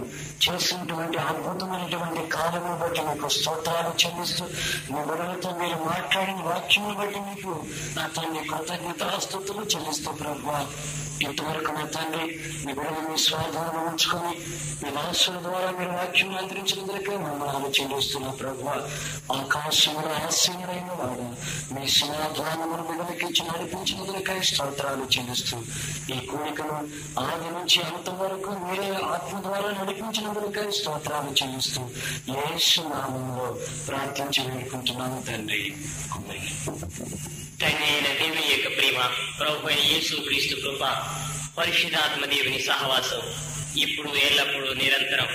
[0.46, 4.46] చేసినటువంటి అద్భుతమైనటువంటి కాలము బట్టి మీకు స్తోత్రాలు చెల్లిస్తూ
[4.94, 7.54] మీ బిడ్డలతో మీరు మాట్లాడిన వాక్యం బట్టి మీకు
[7.98, 10.66] నా తండ్రి కృతజ్ఞతాస్తుతులు చెల్లిస్తూ ప్రభావ.
[11.22, 12.26] ఇంతవరకు నా తండ్రి?
[12.64, 14.32] మీ బిడ్డలు మీ స్వార్థాలను ఉంచుకొని
[14.82, 18.66] మీ మనస్సుల ద్వారా మీరు వాక్యం అంతరించినందుకే మమ్మల్ని చెల్లిస్తున్న ప్రభు
[19.36, 21.28] ఆకాశముల ఆశీనుడైన వాడు
[21.74, 23.20] మీ సమాధానమును బిడ్డలకి
[23.50, 25.58] నడిపించినందుకే స్తోత్రాలు చెల్లిస్తూ
[26.10, 26.78] ఈ కోరికను
[27.24, 31.84] ఆది నుంచి అంత వరకు మీరే ఆత్మ ద్వారా నడిపించినందుకే స్తోత్రాలు చెల్లిస్తూ
[32.34, 33.48] యేసు నామంలో
[33.88, 35.64] ప్రార్థించి వేడుకుంటున్నాము తండ్రి.
[36.16, 36.44] అమ్మాయి
[37.62, 39.00] తండ్రి అయిన దేవుని యొక్క ప్రేమ
[39.40, 40.84] ప్రభు అయిన యేసు క్రీస్తు కృప
[41.58, 43.22] పరిశుధాత్మ దేవుని సహవాసం
[43.78, 45.30] ఇప్పుడు ఎల్లప్పుడూ నిరంతరం.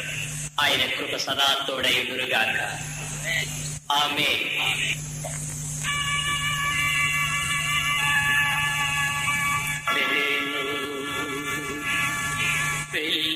[0.60, 2.56] ఆయన కృప సదా తోడయుడుగాక
[3.92, 4.28] ఆమె
[12.92, 13.35] పెళ్ళి